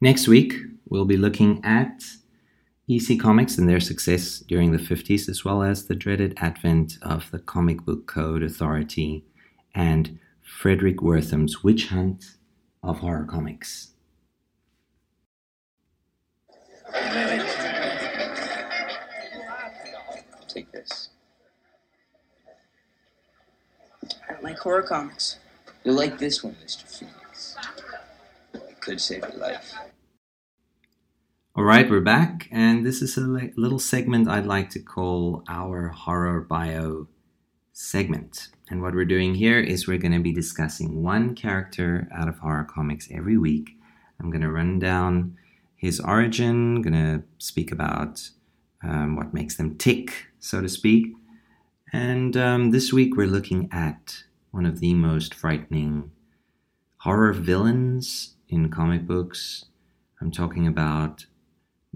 [0.00, 0.54] Next week,
[0.88, 2.02] we'll be looking at
[2.88, 7.30] EC Comics and their success during the 50s, as well as the dreaded advent of
[7.30, 9.24] the Comic Book Code Authority
[9.74, 12.36] and Fredric Wertham's witch hunt
[12.82, 13.92] of horror comics.
[20.48, 21.10] take this.
[24.28, 25.38] I don't like horror comics.
[25.84, 26.84] You'll like this one, Mr.
[26.84, 27.56] Phoenix.
[28.54, 29.74] It could save your life.
[31.58, 33.22] All right, we're back, and this is a
[33.56, 37.08] little segment I'd like to call our horror bio
[37.72, 38.48] segment.
[38.68, 42.40] And what we're doing here is we're going to be discussing one character out of
[42.40, 43.70] horror comics every week.
[44.20, 45.38] I'm going to run down
[45.74, 48.28] his origin, going to speak about
[48.82, 51.06] um, what makes them tick, so to speak.
[51.90, 56.10] And um, this week we're looking at one of the most frightening
[56.98, 59.64] horror villains in comic books.
[60.20, 61.24] I'm talking about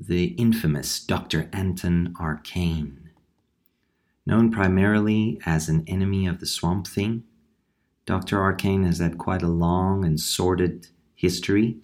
[0.01, 1.51] the infamous Dr.
[1.53, 3.11] Anton Arcane.
[4.25, 7.25] Known primarily as an enemy of the Swamp Thing,
[8.07, 8.41] Dr.
[8.41, 11.77] Arcane has had quite a long and sordid history.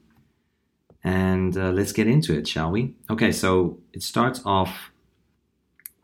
[1.05, 2.95] And uh, let's get into it, shall we?
[3.11, 4.91] Okay, so it starts off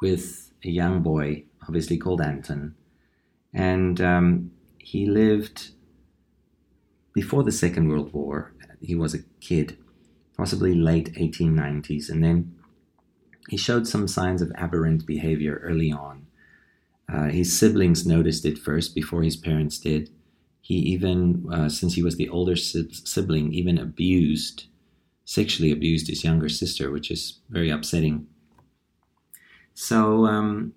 [0.01, 2.75] with a young boy, obviously called Anton.
[3.55, 5.71] And um, he lived
[7.15, 8.53] before the Second World War.
[8.81, 9.79] He was a kid,
[10.37, 12.55] possibly late 1890s, and then
[13.49, 16.27] he showed some signs of aberrant behavior early on.
[17.13, 20.11] Uh, his siblings noticed it first before his parents did.
[20.61, 24.67] He even, uh, since he was the older sibling, even abused,
[25.25, 28.27] sexually abused his younger sister, which is very upsetting.
[29.75, 30.75] So um,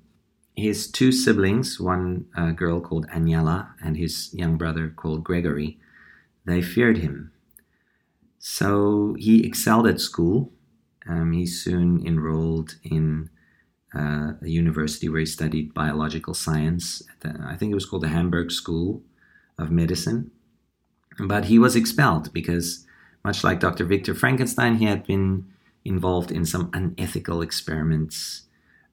[0.55, 5.77] his two siblings, one uh, girl called Agnella and his young brother called Gregory,
[6.45, 7.31] they feared him.
[8.47, 10.51] So he excelled at school.
[11.07, 13.29] Um, he soon enrolled in
[13.93, 17.01] uh, a university where he studied biological science.
[17.21, 19.01] The, I think it was called the Hamburg School
[19.57, 20.31] of Medicine.
[21.17, 22.85] But he was expelled because,
[23.23, 23.85] much like Dr.
[23.85, 25.45] Victor Frankenstein, he had been
[25.83, 28.45] involved in some unethical experiments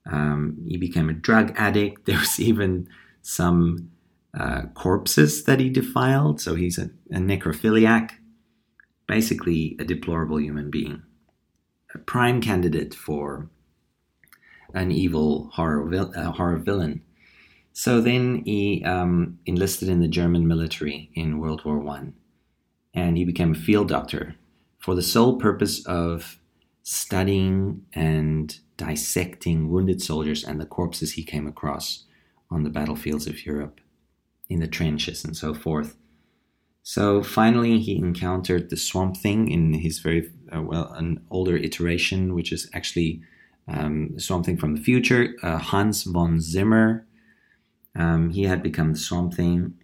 [0.07, 2.05] um, he became a drug addict.
[2.07, 2.89] There was even
[3.23, 3.91] some
[4.39, 6.41] uh, corpses that he defiled.
[6.41, 8.13] So he's a, a, necrophiliac,
[9.07, 11.03] basically a deplorable human being,
[11.95, 13.49] a prime candidate for
[14.75, 17.03] an evil horror, vil- uh, horror villain.
[17.73, 22.15] So then he um, enlisted in the German military in World War One,
[22.95, 24.37] and he became a field doctor
[24.79, 26.39] for the sole purpose of
[26.83, 32.05] studying and dissecting wounded soldiers and the corpses he came across
[32.51, 33.81] on the battlefields of Europe,
[34.49, 35.97] in the trenches, and so forth.
[36.83, 42.35] So finally, he encountered the Swamp Thing in his very uh, well an older iteration,
[42.35, 43.23] which is actually
[43.69, 45.35] um, Swamp Thing from the future.
[45.43, 47.07] Uh, Hans von Zimmer.
[47.95, 49.75] Um, he had become the Swamp Thing.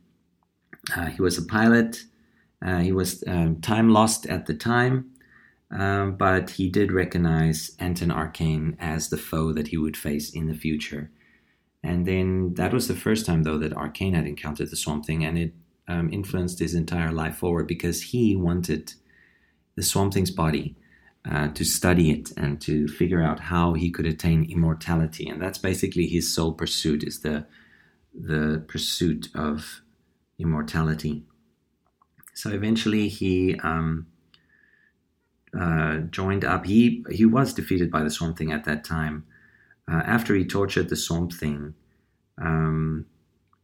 [0.97, 2.05] Uh, he was a pilot.
[2.65, 5.11] Uh, he was um, time lost at the time,
[5.71, 10.49] um, but he did recognize Anton Arcane as the foe that he would face in
[10.49, 11.11] the future.
[11.85, 15.25] And then that was the first time, though, that Arcane had encountered the Swamp Thing,
[15.25, 15.53] and it
[15.89, 18.93] um, influenced his entire life forward because he wanted
[19.75, 20.77] the Swamp Thing's body
[21.29, 25.29] uh, to study it and to figure out how he could attain immortality.
[25.29, 27.47] And that's basically his sole pursuit: is the
[28.15, 29.83] the pursuit of
[30.39, 31.25] immortality.
[32.35, 34.07] So eventually, he um,
[35.59, 36.67] uh, joined up.
[36.67, 39.25] He he was defeated by the Swamp Thing at that time.
[39.91, 41.75] Uh, after he tortured the Swamp Thing,
[42.37, 43.07] um,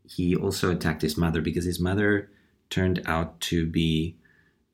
[0.05, 2.31] he also attacked his mother because his mother
[2.71, 4.17] turned out to be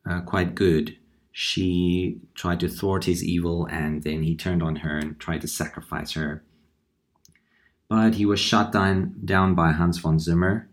[0.09, 0.97] uh, quite good.
[1.33, 5.49] She tried to thwart his evil, and then he turned on her and tried to
[5.49, 6.43] sacrifice her.
[7.89, 10.69] But he was shot down, down by Hans von Zimmer,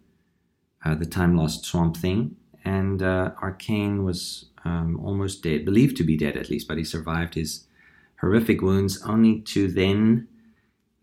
[0.83, 6.03] uh, the time lost Swamp Thing, and uh, Arcane was um, almost dead, believed to
[6.03, 7.67] be dead at least, but he survived his
[8.21, 10.27] horrific wounds only to then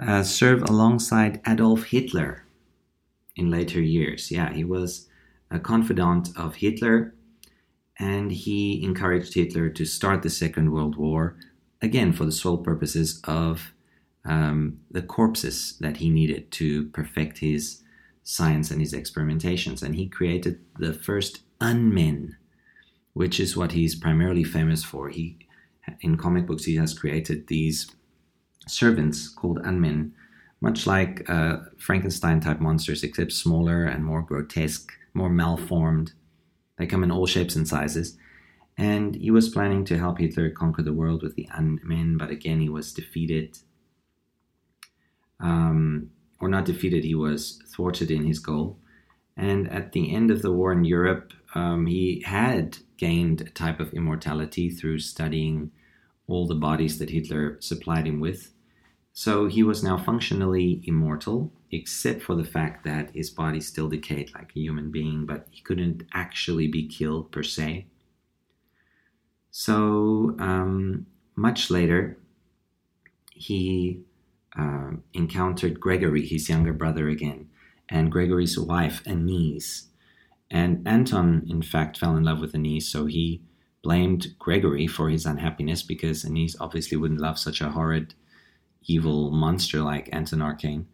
[0.01, 2.44] uh, serve alongside Adolf Hitler
[3.37, 4.31] in later years.
[4.31, 5.09] Yeah, he was
[5.51, 7.15] a confidant of Hitler
[7.99, 11.37] and he encouraged Hitler to start the Second World War,
[11.81, 13.73] again, for the sole purposes of
[14.25, 17.83] um, the corpses that he needed to perfect his
[18.25, 19.83] science and his experimentations.
[19.83, 22.33] And he created the first unmen
[23.15, 25.09] which is what he's primarily famous for.
[25.09, 25.39] He,
[26.01, 27.91] in comic books, he has created these
[28.69, 30.13] servants called Unmen,
[30.65, 36.15] much like uh, Frankenstein type monsters, except smaller and more grotesque, more malformed.
[36.79, 38.17] They come in all shapes and sizes.
[38.79, 42.61] And he was planning to help Hitler conquer the world with the Unmen, but again,
[42.61, 43.59] he was defeated.
[45.39, 46.11] Um,
[46.41, 48.79] or not defeated, he was thwarted in his goal.
[49.37, 53.81] And at the end of the war in Europe, um, he had gained a type
[53.81, 55.73] of immortality through studying
[56.27, 58.54] all the bodies that Hitler supplied him with.
[59.17, 64.35] So he was now functionally immortal, except for the fact that his body still decayed
[64.35, 67.87] like a human being, but he couldn't actually be killed per se.
[69.53, 71.07] So um,
[71.37, 72.19] much later,
[73.31, 74.03] he
[74.59, 77.49] uh, encountered Gregory, his younger brother, again,
[77.89, 79.91] and Gregory's wife, Anise.
[80.51, 83.43] And Anton, in fact, fell in love with Anise, so he
[83.81, 88.15] blamed Gregory for his unhappiness because Anise obviously wouldn't love such a horrid,
[88.87, 90.87] evil monster like Anton Arcane.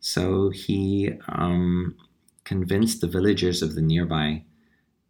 [0.00, 1.96] So he um,
[2.44, 4.44] convinced the villagers of the nearby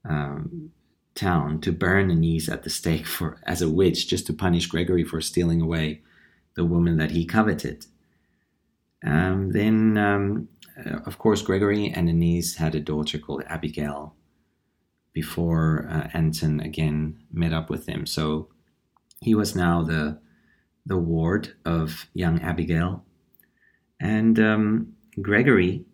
[0.04, 0.72] um,
[1.14, 5.04] town to burn Anise at the stake for as a witch, just to punish Gregory
[5.04, 6.02] for stealing away
[6.54, 7.86] the woman that he coveted.
[9.04, 14.14] Um, then, um, uh, of course, Gregory and Anise had a daughter called Abigail
[15.12, 18.06] before uh, Anton again met up with him.
[18.06, 18.48] So
[19.20, 20.18] he was now the
[20.86, 23.04] the ward of young Abigail,
[24.00, 25.84] and um, Gregory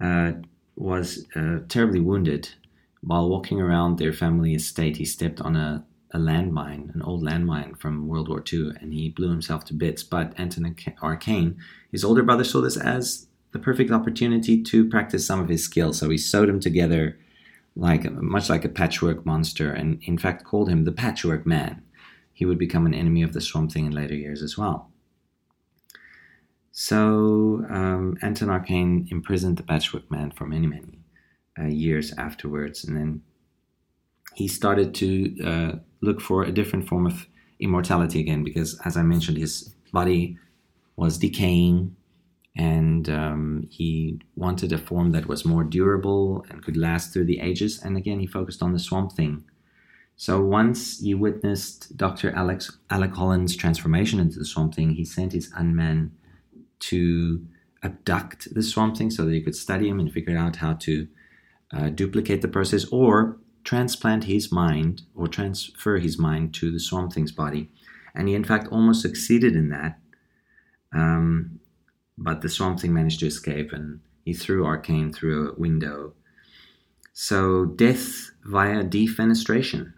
[0.00, 0.32] uh,
[0.76, 2.48] was uh, terribly wounded
[3.02, 4.96] while walking around their family estate.
[4.96, 9.10] He stepped on a a landmine, an old landmine from World War II, and he
[9.10, 10.02] blew himself to bits.
[10.02, 11.56] But Anton Arcane,
[11.92, 15.98] his older brother, saw this as the perfect opportunity to practice some of his skills.
[15.98, 17.18] So he sewed him together
[17.74, 21.82] like much like a patchwork monster, and in fact called him the Patchwork Man.
[22.36, 24.90] He would become an enemy of the Swamp Thing in later years as well.
[26.70, 30.98] So um, Anton Arcane imprisoned the Patchwork Man for many, many
[31.58, 33.22] uh, years afterwards, and then
[34.34, 35.72] he started to uh,
[36.02, 37.26] look for a different form of
[37.58, 40.36] immortality again because, as I mentioned, his body
[40.96, 41.96] was decaying
[42.54, 47.40] and um, he wanted a form that was more durable and could last through the
[47.40, 47.82] ages.
[47.82, 49.44] And again, he focused on the swamp thing.
[50.16, 52.32] So once he witnessed Dr.
[52.32, 56.10] Alex, Alec Holland's transformation into the swamp thing, he sent his unman
[56.78, 57.46] to
[57.82, 61.06] abduct the swamp thing so that he could study him and figure out how to
[61.72, 67.12] uh, duplicate the process or transplant his mind or transfer his mind to the Swamp
[67.12, 67.68] Thing's body.
[68.14, 69.98] And he, in fact, almost succeeded in that.
[70.92, 71.60] Um,
[72.16, 76.14] but the Swamp Thing managed to escape and he threw Arcane through a window.
[77.12, 79.92] So, death via defenestration.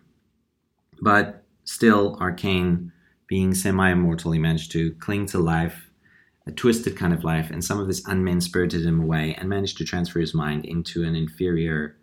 [1.01, 2.93] But still, Arcane,
[3.27, 5.91] being semi immortal, he managed to cling to life,
[6.47, 9.79] a twisted kind of life, and some of this unmen spirited him away and managed
[9.79, 11.97] to transfer his mind into an inferior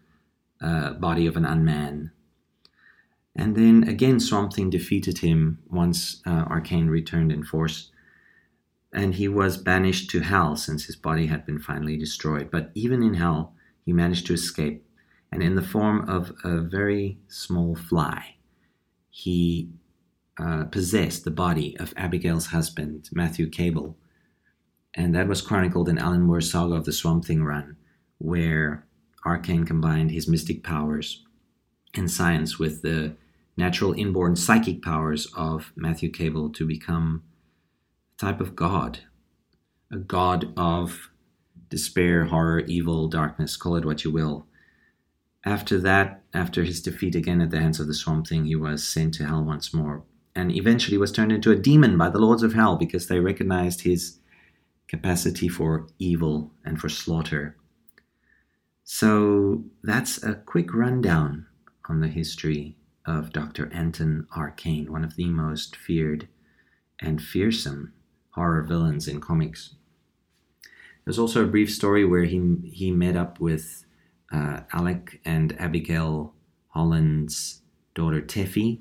[0.61, 2.11] uh, body of an unman.
[3.35, 7.91] And then again, Swamp Thing defeated him once uh, Arcane returned in force.
[8.93, 12.49] And he was banished to hell since his body had been finally destroyed.
[12.49, 14.87] But even in hell, he managed to escape.
[15.33, 18.34] And in the form of a very small fly,
[19.17, 19.69] he
[20.37, 23.97] uh, possessed the body of Abigail's husband, Matthew Cable.
[24.93, 27.77] And that was chronicled in Alan Moore's Saga of the Swamp Thing run,
[28.17, 28.85] where
[29.25, 31.23] Arcane combined his mystic powers
[31.93, 33.15] and science with the
[33.55, 37.23] natural inborn psychic powers of Matthew Cable to become
[38.17, 38.99] a type of god,
[39.89, 41.09] a god of
[41.69, 44.45] despair, horror, evil, darkness, call it what you will.
[45.45, 48.83] After that, after his defeat again at the hands of the Swamp Thing, he was
[48.83, 52.41] sent to hell once more, and eventually was turned into a demon by the lords
[52.41, 54.19] of hell because they recognized his
[54.87, 57.55] capacity for evil and for slaughter.
[58.83, 61.45] So that's a quick rundown
[61.87, 63.71] on the history of Dr.
[63.71, 66.27] Anton Arcane, one of the most feared
[66.99, 67.93] and fearsome
[68.31, 69.75] horror villains in comics.
[71.03, 73.84] There's also a brief story where he he met up with
[74.31, 76.33] uh, Alec and Abigail
[76.69, 77.61] Holland's
[77.93, 78.79] daughter Tefé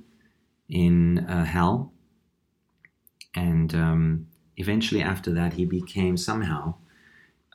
[0.68, 1.92] in uh, Hell,
[3.34, 4.26] and um,
[4.56, 6.74] eventually after that he became somehow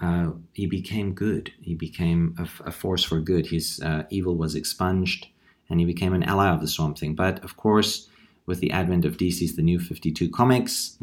[0.02, 1.52] uh, he became good.
[1.62, 3.48] He became a, force for good.
[3.48, 5.28] His uh, evil was expunged,
[5.70, 7.16] and he became an ally of the Swamp Thing.
[7.16, 8.08] But of course,
[8.46, 10.98] with the advent of DC's The New 52 comics,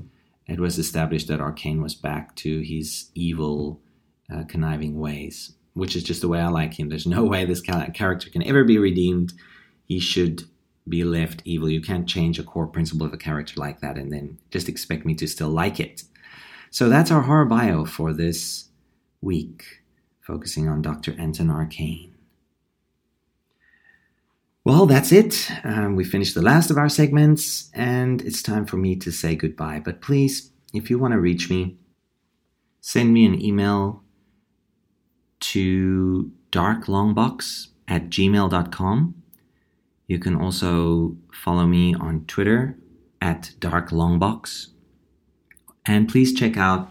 [0.47, 3.80] it was established that Arcane was back to his evil,
[4.32, 6.88] uh, conniving ways, which is just the way I like him.
[6.88, 9.34] There's no way this character can ever be redeemed.
[9.84, 10.44] He should
[10.88, 11.68] be left evil.
[11.68, 15.04] You can't change a core principle of a character like that and then just expect
[15.04, 16.04] me to still like it.
[16.70, 18.68] So that's our horror bio for this
[19.20, 19.82] week,
[20.22, 21.14] focusing on Dr.
[21.18, 22.14] Anton Arcane.
[24.64, 25.50] Well, that's it.
[25.62, 29.36] Um, we finished the last of our segments, and it's time for me to say
[29.36, 29.82] goodbye.
[29.84, 31.76] But please, if you want to reach me,
[32.80, 34.02] send me an email
[35.41, 39.14] to darklongbox at gmail.com.
[40.07, 42.78] You can also follow me on Twitter
[43.20, 44.68] at darklongbox
[45.84, 46.91] And please check out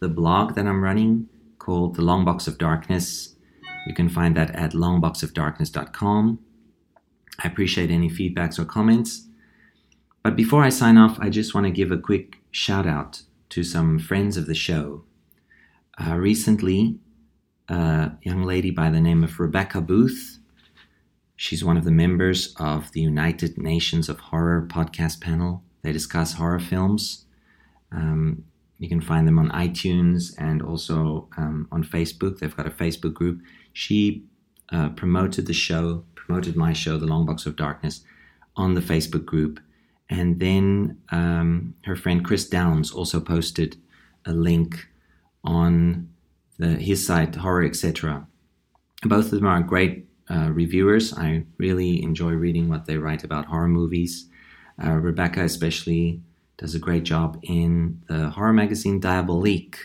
[0.00, 1.28] the blog that I'm running
[1.58, 3.34] called The Long Box of Darkness.
[3.86, 6.38] You can find that at longboxofdarkness.com.
[7.42, 9.28] I appreciate any feedbacks or comments.
[10.22, 13.62] But before I sign off, I just want to give a quick shout out to
[13.62, 15.04] some friends of the show.
[15.98, 16.98] Uh, recently,
[17.68, 20.38] a young lady by the name of Rebecca Booth,
[21.36, 25.62] she's one of the members of the United Nations of Horror podcast panel.
[25.82, 27.26] They discuss horror films.
[27.92, 28.44] Um,
[28.78, 32.38] you can find them on iTunes and also um, on Facebook.
[32.38, 33.40] They've got a Facebook group.
[33.72, 34.24] She
[34.72, 38.02] uh, promoted the show, promoted my show, The Long Box of Darkness,
[38.56, 39.60] on the Facebook group
[40.10, 43.76] and then um, her friend Chris Downs also posted
[44.26, 44.88] a link
[45.42, 46.08] on
[46.58, 48.26] the, his site, Horror Etc.
[49.02, 51.12] Both of them are great uh, reviewers.
[51.12, 54.28] I really enjoy reading what they write about horror movies.
[54.82, 56.22] Uh, Rebecca, especially,
[56.56, 59.76] does a great job in the horror magazine Diabolique,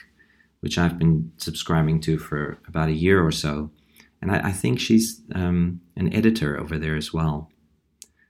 [0.61, 3.71] which I've been subscribing to for about a year or so.
[4.21, 7.51] And I, I think she's um, an editor over there as well.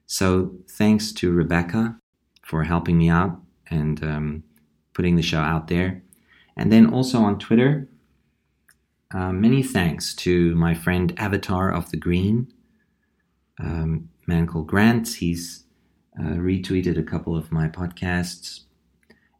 [0.05, 1.99] So thanks to Rebecca
[2.43, 4.43] for helping me out and um,
[4.93, 6.01] putting the show out there.
[6.57, 7.87] And then also on Twitter,
[9.13, 12.51] uh, many thanks to my friend Avatar of the Green,
[13.59, 15.15] um, man called Grant.
[15.15, 15.63] He's
[16.19, 18.61] uh, retweeted a couple of my podcasts.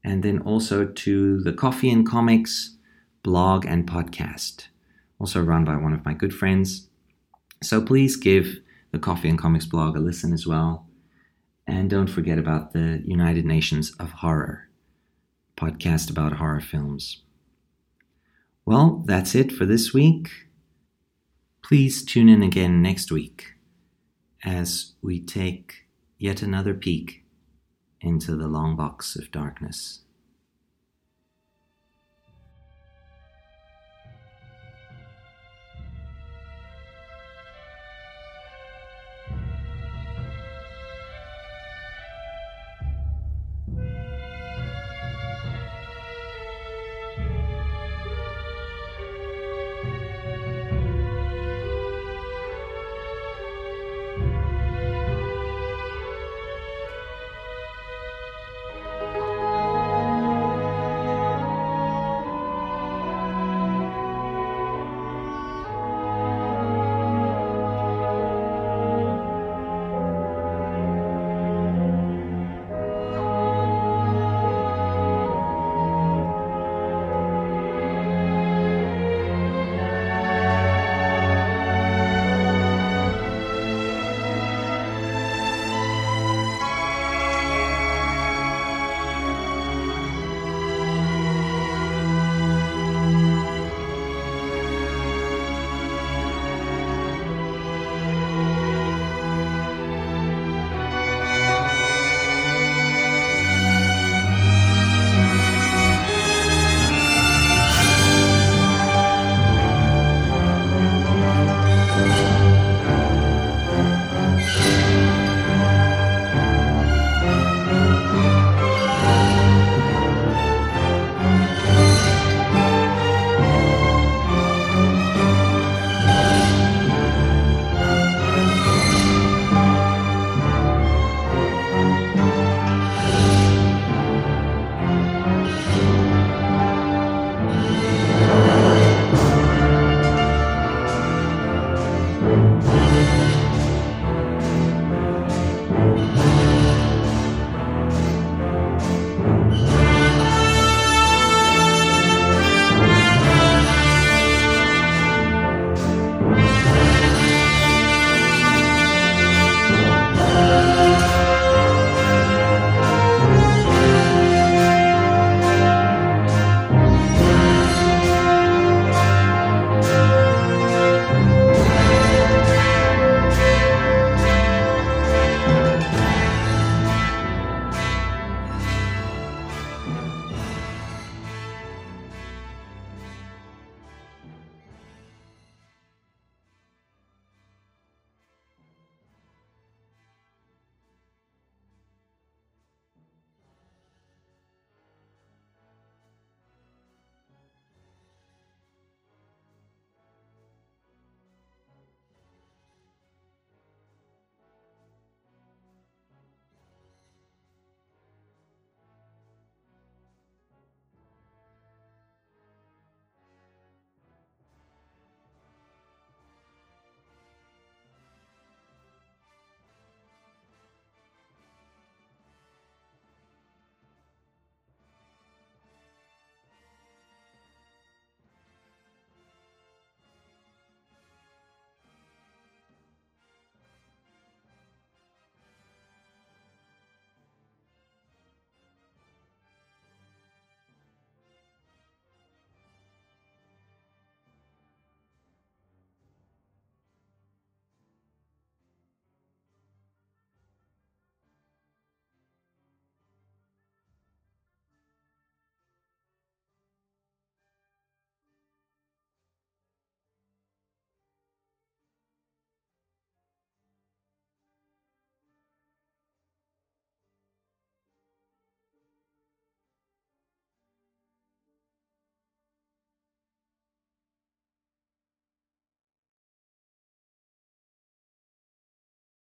[0.04, 2.78] And then also to the Coffee and Comics
[3.22, 4.68] blog and podcast,
[5.20, 6.88] also run by one of my good friends.
[7.62, 8.60] So please give
[8.92, 10.88] the Coffee and Comics blog a listen as well.
[11.68, 14.70] And don't forget about the United Nations of Horror
[15.60, 17.22] podcast about horror films.
[18.70, 20.30] Well, that's it for this week.
[21.64, 23.56] Please tune in again next week
[24.46, 25.88] as we take
[26.20, 27.24] yet another peek
[28.00, 30.02] into the long box of darkness.